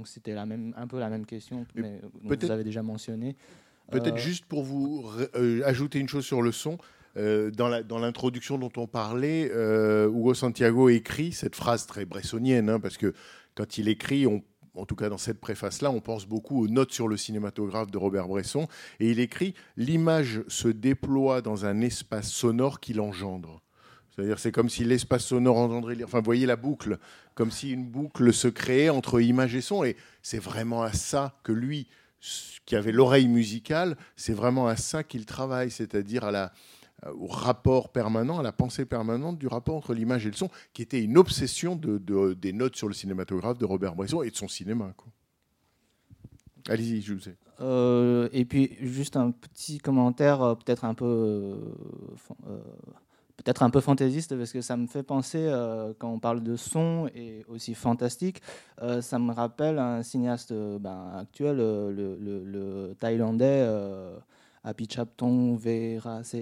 [0.06, 3.36] c'était la même, un peu la même question, mais peut-être- vous avez déjà mentionné.
[3.92, 6.78] Peut-être Euh, juste pour vous euh, ajouter une chose sur le son.
[7.16, 12.80] euh, dans l'introduction dont on parlait, euh, Hugo Santiago écrit cette phrase très bressonienne, hein,
[12.80, 13.14] parce que
[13.54, 14.42] quand il écrit, on,
[14.76, 17.98] en tout cas dans cette préface-là, on pense beaucoup aux notes sur le cinématographe de
[17.98, 18.68] Robert Bresson,
[19.00, 23.62] et il écrit L'image se déploie dans un espace sonore qui l'engendre.
[24.16, 25.98] C'est-à-dire, c'est comme si l'espace sonore engendrait.
[26.04, 27.00] Enfin, vous voyez la boucle,
[27.34, 29.84] comme si une boucle se créait entre image et son.
[29.84, 31.88] Et c'est vraiment à ça que lui,
[32.66, 36.54] qui avait l'oreille musicale, c'est vraiment à ça qu'il travaille, c'est-à-dire à la,
[37.12, 40.82] au rapport permanent, à la pensée permanente du rapport entre l'image et le son, qui
[40.82, 44.36] était une obsession de, de- des notes sur le cinématographe de Robert Bresson et de
[44.36, 44.94] son cinéma.
[46.70, 47.36] Allez-y, je vous ai.
[47.62, 51.56] Euh, et puis juste un petit commentaire, euh, peut-être un peu, euh,
[52.48, 52.58] euh,
[53.38, 56.56] peut-être un peu fantaisiste, parce que ça me fait penser euh, quand on parle de
[56.56, 58.42] son et aussi fantastique,
[58.82, 64.18] euh, ça me rappelle un cinéaste euh, ben, actuel, euh, le, le- le thaïlandais euh,
[64.64, 66.36] Apichaptong Verase.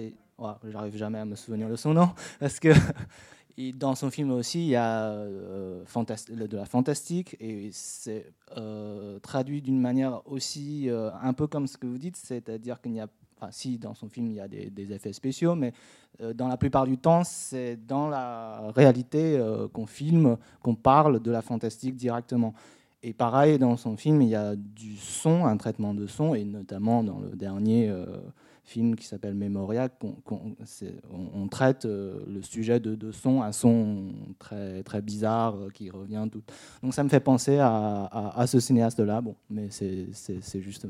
[0.64, 2.10] J'arrive jamais à me souvenir de son nom,
[2.40, 2.70] parce que
[3.74, 9.62] dans son film aussi, il y a euh, de la fantastique et c'est euh, traduit
[9.62, 13.06] d'une manière aussi euh, un peu comme ce que vous dites, c'est-à-dire qu'il n'y a,
[13.38, 15.72] enfin si dans son film il y a des, effets spéciaux, mais
[16.34, 19.40] dans la plupart du temps c'est dans la réalité
[19.72, 22.54] qu'on filme, qu'on parle de la fantastique directement.
[23.02, 26.44] Et pareil, dans son film, il y a du son, un traitement de son, et
[26.44, 27.92] notamment dans le dernier
[28.64, 30.14] film qui s'appelle Memoria, on,
[31.34, 35.90] on traite euh, le sujet de, de son, un son très, très bizarre euh, qui
[35.90, 36.42] revient tout.
[36.82, 40.86] Donc ça me fait penser à, à- à ce cinéaste-là, bon, mais c'est juste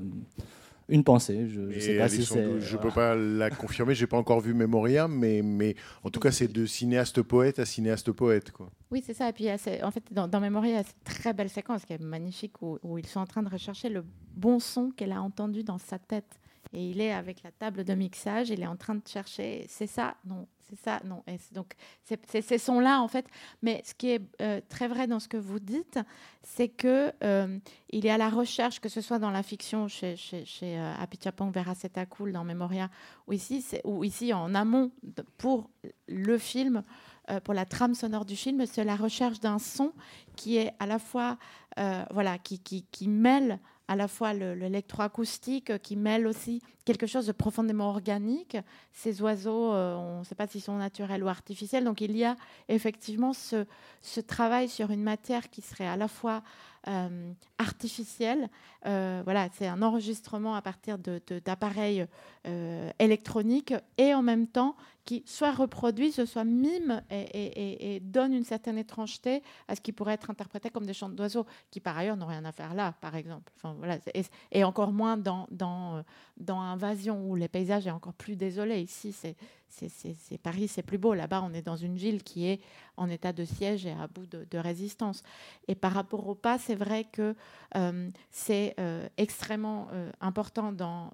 [0.88, 1.48] une pensée.
[1.48, 2.44] Je ne sais pas si c'est.
[2.44, 2.80] je ne voilà.
[2.82, 6.48] peux pas la confirmer, j'ai pas encore vu Memoria, mais, mais en tout cas, c'est
[6.52, 8.50] de cinéaste poète à cinéaste poète.
[8.50, 8.68] Quoi.
[8.90, 9.30] Oui, c'est ça.
[9.30, 11.94] Et puis, en fait, dans, dans Memory, il y a cette très belle séquence qui
[11.94, 14.04] est magnifique où, où ils sont en train de rechercher le
[14.36, 16.38] bon son qu'elle a entendu dans sa tête.
[16.72, 19.86] Et il est avec la table de mixage, il est en train de chercher, c'est
[19.86, 21.22] ça, non, c'est ça, non.
[21.52, 23.26] Donc, c'est ces sons-là, en fait.
[23.62, 25.98] Mais ce qui est euh, très vrai dans ce que vous dites,
[26.42, 27.58] c'est que euh,
[27.90, 32.04] il est à la recherche, que ce soit dans la fiction chez, chez, chez euh,
[32.08, 32.88] Cool dans Memoria,
[33.26, 34.90] ou ici, ou ici en amont
[35.36, 35.70] pour
[36.08, 36.82] le film,
[37.30, 39.92] euh, pour la trame sonore du film, c'est la recherche d'un son
[40.34, 41.38] qui est à la fois,
[41.78, 43.60] euh, voilà, qui, qui, qui mêle
[43.92, 48.56] à la fois le- l'électroacoustique, euh, qui mêle aussi quelque chose de profondément organique.
[48.92, 51.84] Ces oiseaux, euh, on ne sait pas s'ils sont naturels ou artificiels.
[51.84, 52.36] Donc il y a
[52.68, 56.42] effectivement ce travail sur une matière qui serait à la fois
[56.88, 58.48] euh, artificielle.
[58.86, 62.06] Euh, voilà, c'est un enregistrement à partir d'appareils
[62.46, 64.74] euh, électroniques et en même temps
[65.04, 70.30] qui soit reproduit, soit mime et, donne une certaine étrangeté à ce qui pourrait être
[70.30, 73.52] interprété comme des chants d'oiseaux, qui par ailleurs n'ont rien à faire là, par exemple.
[73.56, 76.04] Enfin, voilà, et, et encore moins dans, dans,
[76.36, 78.80] dans Invasion, où les paysages est encore plus désolé.
[78.80, 79.36] Ici, c'est
[79.72, 81.14] c'est- Paris, c'est plus beau.
[81.14, 82.60] Là-bas, on est dans une ville qui est
[82.96, 85.22] en état de siège et à bout de, résistance.
[85.66, 87.34] Et par rapport au pas, c'est vrai que
[87.76, 91.10] euh, c'est euh, extrêmement euh, important dans,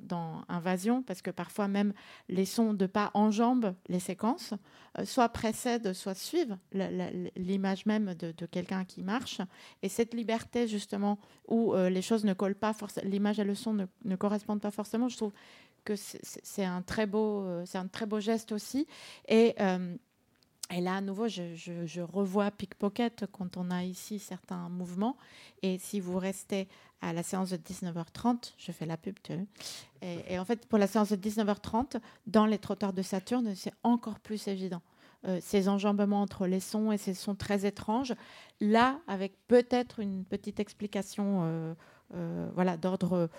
[0.49, 1.93] Invasion, parce que parfois même
[2.29, 4.55] les sons de pas enjambent les séquences,
[5.05, 6.57] soit précèdent, soit suivent
[7.37, 9.41] l'image même de, quelqu'un qui marche.
[9.83, 13.87] Et cette liberté, justement, où les choses ne collent pas, l'image et le son ne,
[14.05, 15.33] ne correspondent pas forcément, je trouve
[15.89, 18.87] que c'est- c'est c'est un très beau, euh, c'est un très beau geste aussi.
[19.27, 19.97] Et euh,
[20.71, 25.17] là, à nouveau, je, revois Pickpocket quand on a ici certains mouvements.
[25.63, 26.69] Et si vous restez
[27.01, 29.15] à la séance de 19h30, je fais la pub.
[30.03, 34.21] Et, en fait, pour la séance de 19h30, dans les trotteurs de Saturne, c'est encore
[34.21, 34.83] plus évident.
[35.27, 38.15] Euh, ces enjambements entre les sons et ces sons très étranges.
[38.61, 41.75] Là, avec peut-être une petite explication
[42.55, 43.31] voilà, d'ordre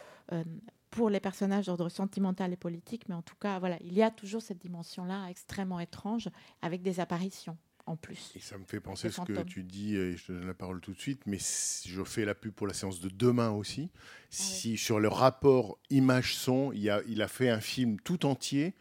[0.89, 4.09] pour les personnages d'ordre sentimental et politique, mais en tout cas, voilà, il y a
[4.11, 6.29] toujours cette dimension-là extrêmement étrange
[6.61, 8.31] avec des apparitions en plus.
[8.35, 10.79] Et ça me fait penser ce que tu dis, et je te donne la parole
[10.81, 13.89] tout de suite, mais si je fais la pub pour la séance de demain aussi.
[14.29, 18.75] Si sur le rapport image-son, il, a- il a fait un film tout entier,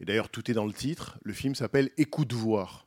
[0.00, 2.86] et d'ailleurs tout est dans le titre, le film s'appelle Écoute voir.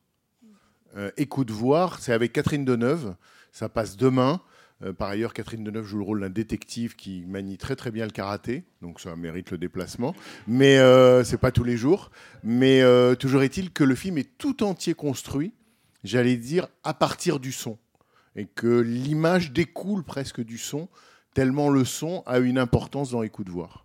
[0.95, 3.15] Euh, Écoute voir, c'est avec Catherine Deneuve,
[3.51, 4.41] ça passe demain.
[4.83, 8.05] Euh, par ailleurs, Catherine Deneuve joue le rôle d'un détective qui manie très très bien
[8.05, 10.15] le karaté, donc ça mérite le déplacement.
[10.47, 12.11] Mais euh, c'est pas tous les jours.
[12.43, 15.53] Mais euh, toujours est-il que le film est tout entier construit,
[16.03, 17.77] j'allais dire, à partir du son,
[18.35, 20.89] et que l'image découle presque du son,
[21.33, 23.83] tellement le son a une importance dans Écoute voir.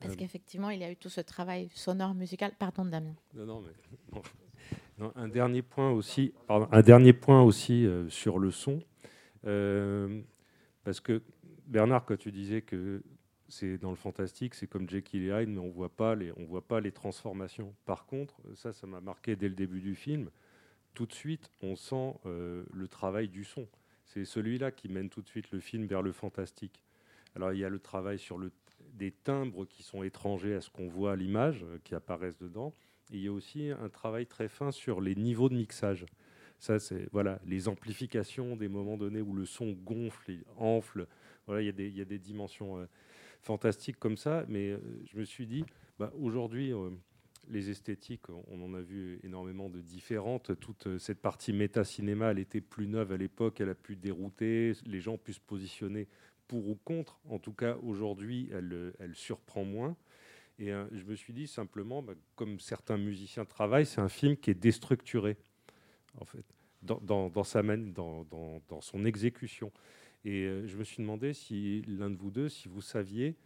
[0.00, 2.52] Parce qu'effectivement, il y a eu tout ce travail sonore, musical.
[2.58, 3.14] Pardon, Damien.
[3.34, 3.72] Non, non, mais
[4.12, 4.22] non.
[4.98, 8.93] Non, un dernier point aussi, pardon, un dernier point aussi euh, sur le son, Euh,
[9.44, 11.22] parce que
[11.66, 13.02] Bernard, quand tu disais que
[13.48, 16.44] c'est dans le fantastique, c'est comme Jekyll et Hyde, mais on voit pas les, on
[16.44, 17.74] voit pas les transformations.
[17.84, 20.30] Par contre, ça, ça m'a marqué dès le début du film.
[20.94, 23.66] Tout de suite, on sent euh, le travail du son.
[24.04, 26.82] C'est celui-là qui mène tout de suite le film vers le fantastique.
[27.34, 28.38] Alors il y a le travail sur
[28.92, 32.72] des timbres qui sont étrangers à ce qu'on voit à l'image, euh, qui apparaissent dedans.
[33.10, 36.06] Il y a aussi un travail très fin sur les niveaux de mixage.
[36.58, 41.06] Ça, c'est voilà, les amplifications des moments donnés où le son gonfle et enfle.
[41.46, 42.86] Voilà, il y a des, dimensions euh,
[43.42, 44.44] fantastiques comme ça.
[44.48, 45.64] Mais euh, je me suis dit,
[45.98, 46.90] bah, aujourd'hui, euh,
[47.48, 50.58] les esthétiques, on, en a vu énormément de différentes.
[50.58, 55.00] Toute cette partie méta-cinéma, elle était plus neuve à l'époque, elle a pu dérouter, les
[55.00, 56.08] gens ont pu se positionner
[56.48, 57.20] pour ou contre.
[57.28, 59.96] En tout cas, aujourd'hui, elle, surprend moins.
[60.58, 64.50] Et je me suis dit simplement, bah, comme certains musiciens travaillent, c'est un film qui
[64.50, 65.36] est déstructuré,
[66.20, 66.44] en fait,
[66.82, 69.72] dans, dans- dans son exécution.
[70.24, 73.36] Et euh, je me suis demandé si l'un de vous deux, si vous saviez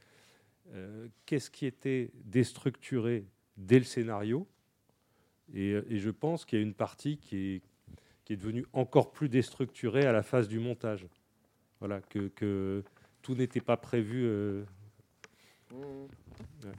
[0.75, 3.25] euh, qu'est-ce qui était déstructuré
[3.57, 4.47] dès le scénario.
[5.55, 7.63] Et, euh, et je pense qu'il y a une partie qui est,
[8.25, 11.07] qui est devenue encore plus déstructurée à la phase du montage.
[11.81, 12.83] Voilà, que, que
[13.23, 14.25] tout n'était pas prévu.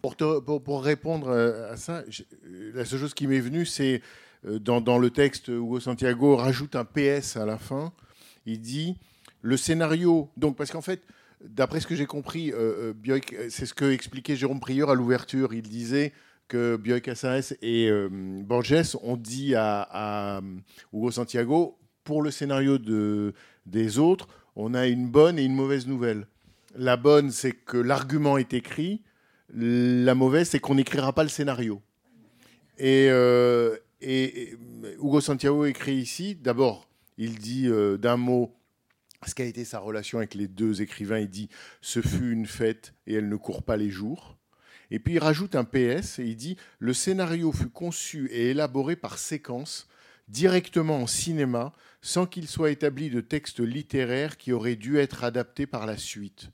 [0.02, 0.16] Pour,
[0.64, 2.04] pour- répondre euh, à ça,
[2.46, 4.02] euh, la seule chose qui m'est venue, c'est
[4.46, 7.92] euh, dans, le texte, Hugo Santiago rajoute un PS à la fin.
[8.46, 8.96] Il dit
[9.42, 10.30] le scénario.
[10.38, 11.02] Donc, parce qu'en fait,
[11.44, 12.94] d'après ce que j'ai compris, euh,
[13.50, 15.54] c'est ce que expliquait Jérôme Prieur à l'ouverture.
[15.54, 16.14] Il disait
[16.48, 20.42] que Bioy Cassares et Borges ont dit à,
[20.92, 23.34] Hugo Santiago pour le scénario de,
[23.68, 26.26] des autres, on a une bonne et une mauvaise nouvelle.
[26.76, 29.02] La bonne, c'est que l'argument est écrit.
[29.54, 31.82] La mauvaise, c'est qu'on n'écrira pas le scénario.
[32.78, 38.56] Et, euh, Hugo Santiago écrit ici, d'abord, il dit euh, d'un mot
[39.28, 41.20] ce qu'a été sa relation avec les deux écrivains.
[41.20, 41.50] Il dit
[41.82, 44.38] Ce fut une fête et elle ne court pas les jours.
[44.92, 48.96] Et puis il rajoute un PS et il dit Le scénario fut conçu et élaboré
[48.96, 49.88] par séquence
[50.30, 55.68] directement en cinéma sans qu'il soit établi de texte littéraire qui aurait dû être adapté
[55.68, 56.52] par la suite.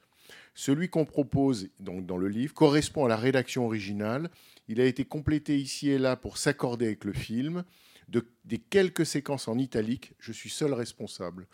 [0.55, 4.29] Celui qu'on propose donc dans le livre correspond à la rédaction originale.
[4.69, 7.63] Il a été complété ici et là pour s'accorder avec le film.
[8.07, 11.47] De, des quelques séquences en italique, je suis seul responsable.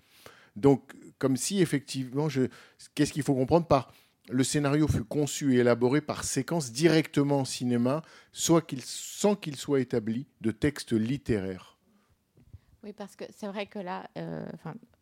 [0.56, 2.28] Donc, comme si effectivement,
[2.94, 3.92] qu'est-ce qu'il faut comprendre par
[4.30, 9.56] le scénario fut conçu et élaboré par séquence directement en cinéma, soit qu'il, sans qu'il
[9.56, 11.78] soit établi de texte littéraire.
[12.84, 14.46] Oui, parce que c'est vrai que là, euh,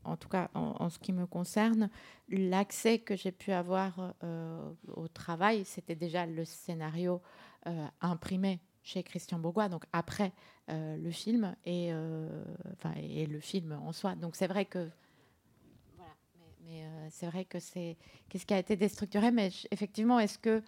[0.04, 1.90] en tout cas en, ce qui me concerne,
[2.30, 7.22] l'accès que j'ai pu avoir euh, au travail, c'était déjà le scénario
[7.68, 10.32] euh, imprimé chez Christian Bourgois, donc après
[10.70, 14.16] euh, le film et, le film en soi.
[14.16, 14.90] Donc c'est vrai que
[15.98, 16.16] voilà,
[16.66, 17.98] mais, c'est vrai que c'est
[18.30, 20.64] qu'est-ce qui a été déstructuré, mais effectivement, est-ce que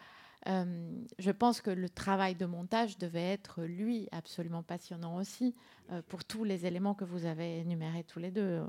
[0.47, 5.55] euh, je pense que le travail de montage devait être, lui, absolument passionnant aussi,
[5.91, 8.61] euh, pour tous les éléments que vous avez énumérés tous les deux,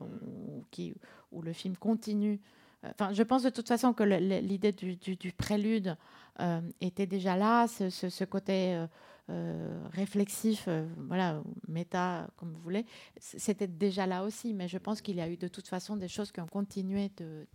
[1.32, 2.40] où, le film continue.
[2.84, 5.96] Enfin, je pense de toute façon que l'idée du, prélude
[6.40, 8.86] euh, était déjà là, ce, côté euh,
[9.30, 12.84] euh, réflexif, euh, voilà, méta, comme vous voulez,
[13.18, 14.52] c'était déjà là aussi.
[14.52, 17.10] Mais je pense qu'il y a eu de toute façon des choses qui ont continué
[17.16, 17.46] de,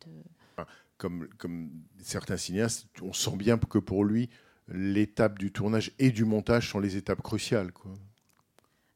[0.97, 1.69] Comme, comme
[1.99, 4.29] certains cinéastes, on sent bien que pour lui,
[4.67, 7.71] l'étape du tournage et du montage sont les étapes cruciales.
[7.71, 7.93] Quoi.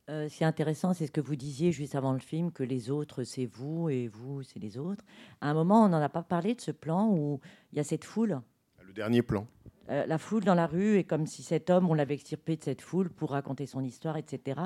[0.09, 2.63] Euh, ce qui est intéressant, c'est ce que vous disiez juste avant le film, que
[2.63, 5.03] les autres, c'est vous et vous, c'est les autres.
[5.39, 7.39] À un moment, on n'en a pas parlé de ce plan où
[7.71, 8.41] il y a cette foule.
[8.85, 9.47] Le dernier plan.
[9.89, 12.63] Euh, la foule dans la rue est comme si cet homme, on l'avait extirpé de
[12.63, 14.59] cette foule pour raconter son histoire, etc.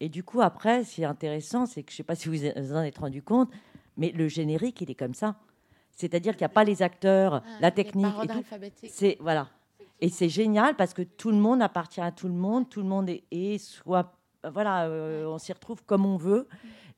[0.00, 2.28] Et du coup, après, ce qui est intéressant, c'est que je ne sais pas si
[2.28, 3.50] vous vous en êtes rendu compte,
[3.96, 5.38] mais le générique, il est comme ça.
[5.96, 8.44] C'est-à-dire qu'il n'y a pas les acteurs, la les technique et tout.
[8.88, 9.48] C'est voilà.
[10.00, 12.88] Et c'est génial parce que tout le monde appartient à tout le monde, tout le
[12.88, 14.14] monde est, est soit
[14.50, 16.48] voilà, euh, on s'y retrouve comme on veut.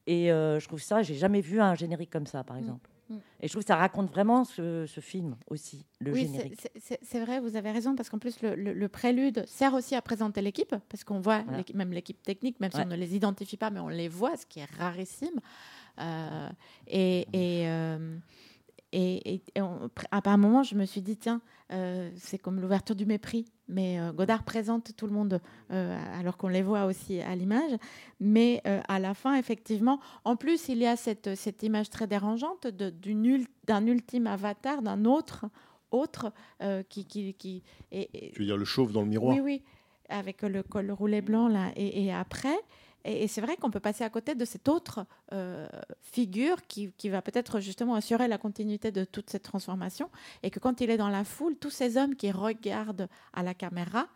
[0.06, 2.88] Et euh, je trouve ça, j'ai jamais vu un générique comme ça, par exemple.
[3.08, 3.16] Mm.
[3.40, 6.60] Et je trouve que ça raconte vraiment ce, ce film aussi, le oui, générique.
[7.02, 10.02] c'est- vrai, vous avez raison, parce qu'en plus, le, le- le prélude sert aussi à
[10.02, 11.62] présenter l'équipe, parce qu'on voit Voilà.
[11.74, 14.46] même l'équipe technique, même si on ne les identifie pas, mais on les voit, ce
[14.46, 15.40] qui est rarissime.
[16.00, 16.48] Euh,
[16.86, 17.66] et, et,
[18.92, 21.40] et, et- et on- à un moment, je me suis dit, tiens,
[21.72, 23.46] euh, c'est comme l'ouverture du mépris.
[23.68, 25.40] Mais euh, Godard présente tout le monde
[25.70, 27.72] euh, alors qu'on les voit aussi à l'image.
[28.20, 32.66] Mais à la fin, effectivement, en plus, il y a cette, cette image très dérangeante
[32.66, 35.46] d'un ultime avatar, d'un autre,
[35.90, 36.32] autre
[36.88, 39.34] qui, qui, qui et- Tu veux dire le chauve dans le miroir?
[39.34, 39.62] Oui, oui,
[40.08, 41.70] avec le col roulé blanc là.
[41.76, 42.56] Et après,
[43.04, 45.66] et, et c'est vrai qu'on peut passer à côté de cette autre euh,
[46.00, 50.10] figure qui, qui va peut-être justement assurer la continuité de toute cette transformation.
[50.42, 53.54] Et que quand il est dans la foule, tous ces hommes qui regardent à la
[53.54, 54.06] caméra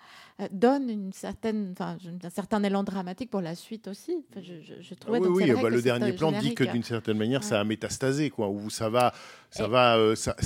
[0.40, 4.24] euh, donnent une certaine, un certain élan dramatique pour la suite aussi.
[4.30, 6.12] Enfin, je, je, je Ah trouvais, oui, donc oui, c'est vrai bah, que le dernier
[6.12, 9.12] plan dit que d'une certaine manière, ça a métastasé, quoi, où ça va,
[9.50, 10.36] ça Et- va, euh, ça,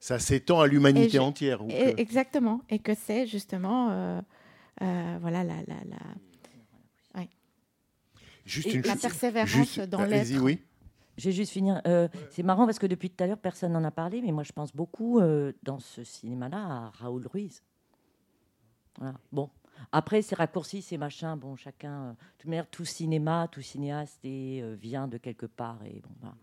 [0.00, 1.64] ça s'étend à l'humanité entière.
[1.64, 2.60] ou et- que- Exactement.
[2.68, 4.20] Et que c'est justement, euh,
[4.82, 6.35] euh, voilà, la, la, la, ouais.
[8.46, 10.40] Juste Et une la chose- persévérance juste- dans l'être.
[10.40, 10.62] oui.
[11.18, 11.80] Je vais juste finir.
[11.86, 14.42] Euh, C'est marrant parce que depuis tout à l'heure, personne n'en a parlé, mais moi,
[14.44, 17.62] je pense beaucoup euh, dans ce cinéma-là à Raoul Ruiz.
[18.98, 19.14] Voilà.
[19.32, 19.50] Bon.
[19.92, 21.36] Après, c'est raccourcis, c'est machin.
[21.36, 21.92] Bon, chacun.
[21.92, 25.78] euh, de toute manière, tout cinéma, tout cinéaste et, euh, vient de quelque part.
[25.84, 26.34] Et bon, voilà.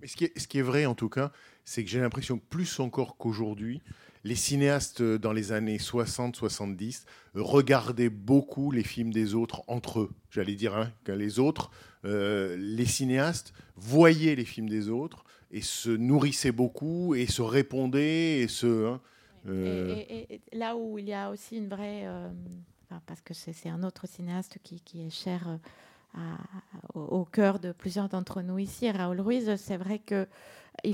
[0.00, 1.32] Mais ce qui, est, ce qui est vrai, en tout cas,
[1.64, 3.82] c'est que j'ai l'impression que plus encore qu'aujourd'hui,
[4.24, 7.04] les cinéastes euh, dans les années 60-70
[7.34, 10.10] regardaient beaucoup les films des autres entre eux.
[10.30, 11.70] J'allais dire hein, que les autres,
[12.04, 18.40] euh, les cinéastes voyaient les films des autres et se nourrissaient beaucoup et se répondaient
[18.40, 18.86] et se.
[18.86, 19.00] hein,
[19.48, 22.02] euh, Et, et- et là où il y a aussi une vraie.
[22.06, 22.28] euh,
[23.06, 25.58] parce que c'est un autre cinéaste qui, qui est cher
[26.14, 26.38] à-
[26.94, 30.26] au, au cœur de plusieurs d'entre nous ici, Raoul Ruiz, c'est vrai qu'il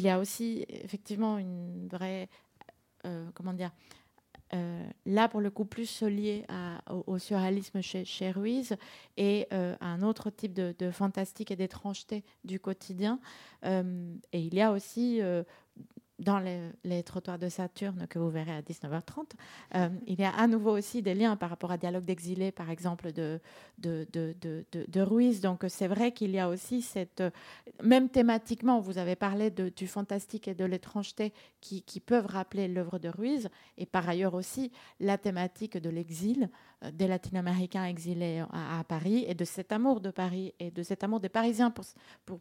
[0.03, 2.29] y a aussi effectivement une vraie.
[3.05, 3.71] Euh, comment dire
[4.53, 8.77] euh, là, pour le coup, plus lié à- au, au surréalisme chez, Ruiz
[9.17, 13.19] et euh, à un autre type de, fantastique et d'étrangeté du quotidien.
[13.65, 15.43] Euh, et il y a aussi, euh,
[16.19, 19.33] dans les, trottoirs de Saturne que vous verrez à 19h30,
[19.75, 22.71] euh, il y a à nouveau aussi des liens par rapport à Dialogue d'exilés, par
[22.71, 23.41] exemple, de,
[23.79, 24.35] de, de,
[24.73, 25.41] de, Ruiz.
[25.41, 27.21] Donc c'est vrai qu'il y a aussi cette...
[27.21, 27.31] euh,
[27.83, 32.99] Même thématiquement, vous avez parlé du fantastique et de l'étrangeté qui, qui peuvent rappeler l'œuvre
[32.99, 34.71] de Ruiz, et par ailleurs aussi
[35.01, 36.49] la thématique de l'exil
[36.93, 41.21] des latino-américains exilés à, Paris, et de cet amour de Paris, et de cet amour
[41.21, 41.85] des Parisiens pour,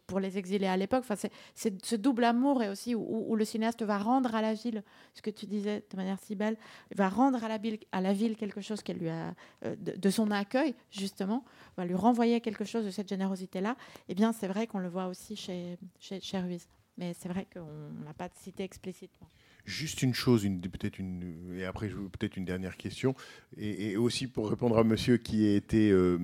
[0.06, 1.04] pour, les exilés à l'époque.
[1.08, 4.82] Enfin, c'est- ce double amour et aussi où, le cinéaste va rendre à la ville,
[5.14, 6.56] ce que tu disais de manière si belle,
[6.94, 9.34] va rendre à la ville, à la ville quelque chose qu'elle lui a,
[9.64, 11.44] euh, de, son accueil, justement,
[11.76, 13.76] va lui renvoyer quelque chose de cette générosité-là.
[14.08, 16.66] Eh bien, c'est vrai qu'on le voit aussi chez, chez, chez Ruiz.
[16.96, 19.28] Mais c'est vrai qu'on ne l'a pas cité explicitement.
[19.64, 23.14] Juste une chose, peut-être une, et après peut-être une dernière question,
[23.56, 26.18] et, aussi pour répondre à monsieur qui a été euh,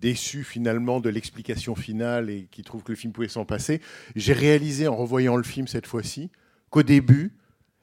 [0.00, 3.82] déçu finalement de l'explication finale et qui trouve que le film pouvait s'en passer.
[4.16, 6.30] J'ai réalisé en revoyant le film cette fois-ci
[6.70, 7.36] qu'au début,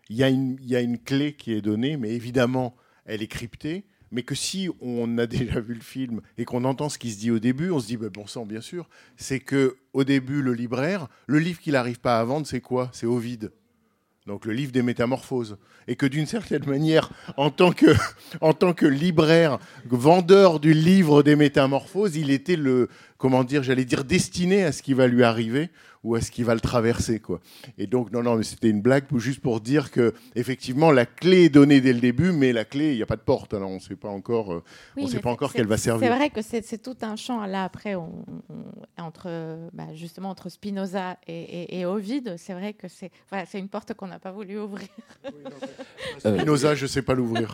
[0.10, 2.76] il y, a une- y a une clé qui est donnée, mais évidemment,
[3.06, 3.86] elle est cryptée.
[4.10, 7.20] Mais que si on a déjà vu le film et qu'on entend ce qui se
[7.20, 8.90] dit au début, on se dit bah, bon sang, bien sûr.
[9.16, 12.90] C'est que au début, le libraire, le livre qu'il n'arrive pas à vendre, c'est quoi?
[12.94, 13.52] C'est Ovide
[14.28, 15.58] donc le livre des métamorphoses,
[15.88, 17.88] et que d'une certaine manière, en tant que,
[18.42, 19.58] en tant que libraire,
[19.90, 22.88] vendeur du livre des métamorphoses, il était le,
[23.18, 25.70] comment dire, j'allais dire destiné à ce qui va lui arriver
[26.04, 27.40] ou à ce qui va le traverser, quoi.
[27.78, 31.44] Et donc non, non, mais c'était une blague, juste pour dire que effectivement la clé
[31.46, 33.70] est donnée dès le début, mais la clé, il n'y a pas de porte, alors
[33.70, 34.64] on ne sait pas encore, euh,
[34.98, 36.08] Oui, on sait mais pas c'est- encore qu'elle va servir.
[36.10, 37.46] C'est vrai que c'est tout un champ.
[37.46, 42.74] Là, après, on, on- entre, bah, justement, entre Spinoza et, et, et Ovide, c'est vrai
[42.74, 44.88] que c'est voilà, c'est une porte qu'on n'a pas voulu ouvrir.
[46.26, 47.54] Euh, Spinoza, je ne sais pas l'ouvrir.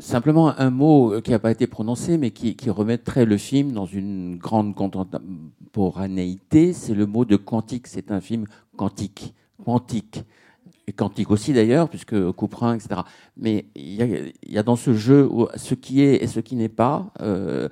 [0.00, 3.86] Simplement un mot qui n'a pas été prononcé, mais qui, qui remettrait le film dans
[3.86, 4.74] une grande
[5.70, 7.86] contemporanéité, c'est le mot de quantique.
[7.86, 9.34] C'est un film quantique.
[9.64, 10.22] Quantique.
[10.96, 13.02] Quantique aussi d'ailleurs, puisque Couperin, etc.
[13.36, 17.12] Mais il y, a, dans ce jeu ce qui est et ce qui n'est pas
[17.20, 17.68] euh,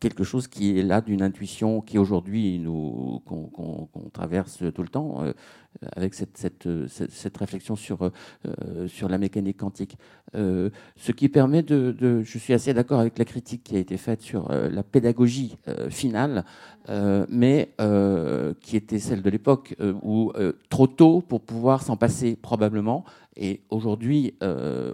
[0.00, 5.24] quelque chose qui est là d'une intuition qui aujourd'hui nous qu'on traverse tout le temps
[5.24, 5.32] euh,
[5.94, 9.96] avec cette, cette, cette, réflexion sur, euh, sur la mécanique quantique.
[10.34, 13.96] Euh, ce qui permet de, Je suis assez d'accord avec la critique qui a été
[13.96, 15.56] faite sur la pédagogie
[15.90, 16.44] finale,
[17.28, 17.70] mais
[18.60, 20.32] qui était celle de l'époque où
[20.68, 23.04] trop tôt pour pouvoir s'en passer probablement.
[23.36, 24.34] Et aujourd'hui,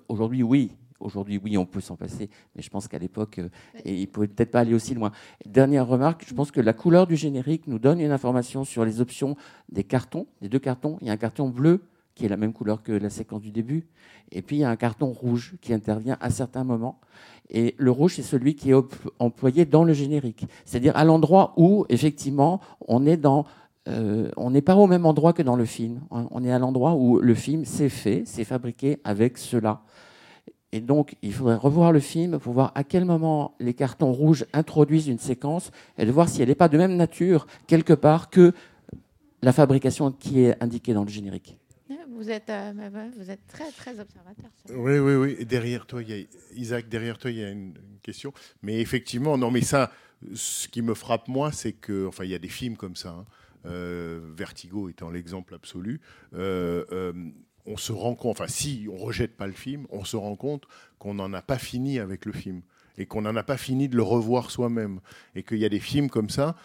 [0.09, 0.73] aujourd'hui oui.
[1.03, 3.49] Aujourd'hui, oui, on peut s'en passer, mais je pense qu'à l'époque, euh,
[3.85, 5.13] et il ne pouvait peut-être pas aller aussi loin.
[5.47, 9.01] Dernière remarque, je pense que la couleur du générique nous donne une information sur les
[9.01, 9.37] options
[9.71, 10.99] des cartons, des deux cartons.
[11.01, 11.83] Il y a un carton bleu
[12.15, 13.87] qui est la même couleur que la séquence du début,
[14.31, 17.01] et puis il y a un carton rouge qui intervient à certains moments.
[17.49, 18.75] Et le rouge, c'est celui qui est
[19.19, 23.47] employé dans le générique, c'est-à-dire à l'endroit où, effectivement, on est dans
[23.89, 26.03] euh, on n'est pas au même endroit que dans le film.
[26.11, 29.83] On est à l'endroit où le film s'est fait, s'est fabriqué avec cela.
[30.73, 34.47] Et donc, il faudrait revoir le film pour voir à quel moment les cartons rouges
[34.55, 38.31] introduisent une séquence et de voir si elle n'est pas de même nature quelque part
[38.31, 38.53] que
[39.43, 41.59] la fabrication qui est indiquée dans le générique.
[42.15, 42.73] Vous êtes, euh,
[43.19, 44.51] vous êtes très, très observateur.
[44.65, 44.75] ça.
[44.75, 45.37] Oui, oui, oui.
[45.41, 46.25] Et derrière toi, il y a
[46.55, 46.89] Isaac.
[46.89, 48.33] Derrière toi, il y a une, une question.
[48.63, 49.91] Mais effectivement, non, mais ça,
[50.33, 53.11] ce qui me frappe moi, c'est que, enfin, il y a des films comme ça.
[53.11, 53.25] hein.
[53.65, 56.01] Euh, Vertigo étant l'exemple absolu.
[56.35, 57.13] Euh, euh,
[57.67, 60.65] on se rend compte, enfin, si on rejette pas le film, on se rend compte
[60.99, 62.63] qu'on n'en a pas fini avec le film
[62.99, 65.01] et qu'on n'en a pas fini de le revoir soi-même
[65.35, 66.57] et qu'il y a des films comme ça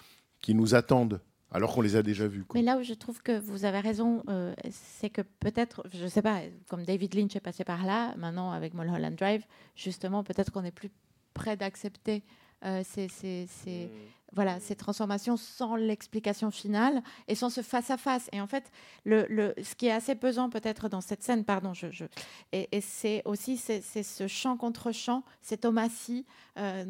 [0.42, 1.22] qui nous attendent
[1.52, 2.44] alors qu'on les a déjà vus.
[2.44, 2.60] quoi.
[2.60, 6.10] Mais là où je trouve que vous avez raison, euh, c'est que peut-être, je ne
[6.10, 9.46] sais pas, comme David Lynch est passé par là, maintenant avec Mulholland Drive,
[9.76, 10.90] justement, peut-être qu'on est plus
[11.34, 12.24] près d'accepter
[12.66, 13.90] euh, ces, ces- ces-
[14.34, 18.30] voilà, ces transformations sans l'explication finale et sans ce face-à-face.
[18.34, 18.72] Et en fait,
[19.06, 22.06] le, le- ce qui est assez pesant peut-être dans cette scène, pardon, je, je-
[22.52, 26.26] et, et c'est aussi c'est, ce chant contre chant, cette homacie
[26.58, 26.86] euh,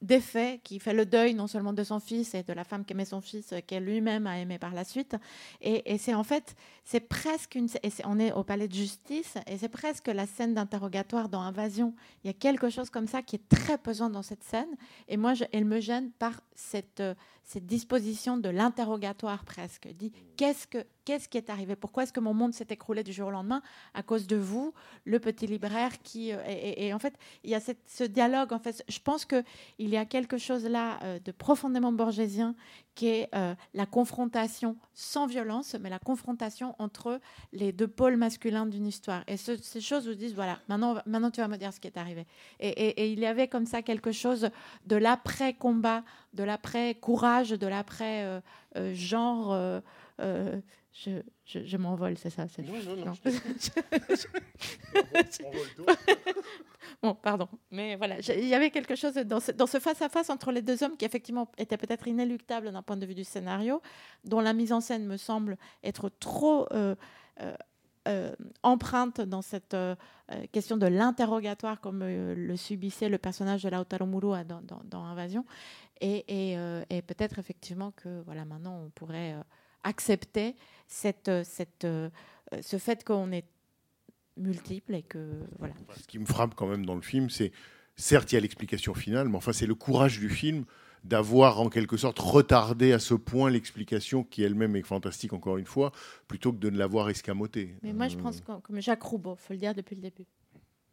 [0.00, 2.92] d'effet qui fait le deuil non seulement de son fils et de la femme qui
[2.92, 5.16] aimait son fils, euh, qu'elle lui-même a aimé par la suite.
[5.60, 6.54] Et, et c'est en fait,
[6.84, 10.54] c'est presque une, et on est au palais de justice et c'est presque la scène
[10.54, 11.94] d'interrogatoire dans Invasion.
[12.24, 14.76] Il y a quelque chose comme ça qui est très pesant dans cette scène.
[15.08, 17.14] Et moi, je- elle me gêne par cette, euh,
[17.44, 19.88] cette disposition de l'interrogatoire presque.
[19.88, 20.12] Dit
[20.42, 21.76] qu'est-ce que qu'est-ce qui est arrivé?
[21.76, 23.62] Pourquoi est-ce que mon monde s'est écroulé du jour au lendemain?
[23.94, 24.74] À cause de vous,
[25.04, 27.14] le petit libraire qui euh, et, et en fait
[27.44, 28.52] il y a ce dialogue.
[28.52, 29.44] En fait, je pense que
[29.78, 32.56] il y a quelque chose là euh, de profondément borgésien
[32.96, 37.20] qui est euh, la confrontation sans violence, mais la confrontation entre
[37.52, 39.22] les deux pôles masculins d'une histoire.
[39.28, 41.86] Et ce- ces choses vous disent voilà, maintenant, maintenant tu vas me dire ce qui
[41.86, 42.26] est arrivé.
[42.58, 44.50] Et il y avait comme ça quelque chose
[44.86, 46.02] de l'après-combat,
[46.34, 49.82] de l'après-courage, de l'après-genre
[50.92, 53.12] je, je, je m'envole, c'est ça c'est- Non, non, non, non.
[53.24, 53.30] je
[57.02, 57.48] bon, pardon.
[57.70, 60.82] Mais voilà, il y avait quelque chose dans ce, dans ce face-à-face entre les deux
[60.82, 63.80] hommes qui, effectivement, était peut-être inéluctable d'un point de vue du scénario,
[64.24, 66.94] dont la mise en scène me semble être trop euh,
[67.40, 67.54] euh,
[68.08, 69.94] euh, empreinte dans cette euh,
[70.32, 74.80] euh, question de l'interrogatoire, comme euh, le subissait le personnage de Lautaro Murua dans, dans,
[74.84, 75.44] dans Invasion.
[76.00, 79.36] Et, et, euh, et peut-être, effectivement, que voilà, maintenant, on pourrait
[79.84, 80.54] euh, accepter
[80.86, 82.10] cette, euh, cette, euh,
[82.52, 83.44] euh, ce fait qu'on est
[84.36, 85.74] multiple et que voilà.
[86.00, 87.52] Ce qui me frappe quand même dans le film, c'est
[87.96, 90.64] certes il y a l'explication finale, mais enfin c'est le courage du film
[91.04, 95.66] d'avoir en quelque sorte retardé à ce point l'explication qui elle-même est fantastique encore une
[95.66, 95.90] fois,
[96.28, 97.74] plutôt que de ne l'avoir escamotée.
[97.82, 100.26] Mais moi, je Euh, pense comme, comme Jacques Roubaud, faut le dire depuis le début.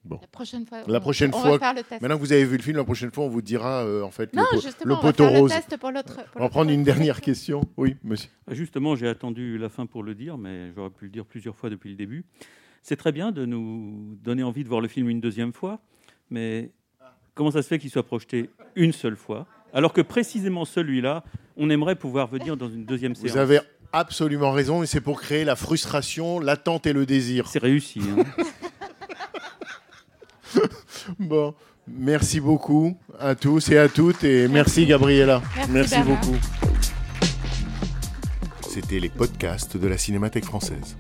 [0.06, 0.18] Bon.
[0.22, 2.02] La prochaine fois, La on- prochaine on fois, va faire le test.
[2.02, 4.12] maintenant que vous avez vu le film, la prochaine fois on vous dira euh, en
[4.12, 5.52] fait Non, le, po- justement, le on va poteau le rose.
[5.52, 7.62] test pour l'autre- pour on va prendre une dernière question.
[7.76, 8.30] Oui, monsieur.
[8.48, 11.56] Ah, Justement, j'ai attendu la fin pour le dire, mais j'aurais pu le dire plusieurs
[11.56, 12.24] fois depuis le début.
[12.82, 15.80] C'est très bien de nous donner envie de voir le film une deuxième fois,
[16.30, 16.72] mais
[17.36, 21.26] comment ça se fait qu'il soit projeté une seule fois, alors que précisément celui-là,
[21.58, 23.60] on aimerait pouvoir venir dans une deuxième séance Vous avez
[23.92, 27.48] absolument raison, et c'est pour créer la frustration, l'attente et le désir.
[27.50, 28.00] C'est réussi.
[28.18, 28.24] hein.
[31.20, 31.54] Bon,
[31.88, 35.42] merci beaucoup à tous et à toutes, et merci, Gabriella.
[35.70, 36.22] Merci, Bernard.
[36.22, 36.38] beaucoup.
[38.70, 40.96] C'était les podcasts de la Cinémathèque française.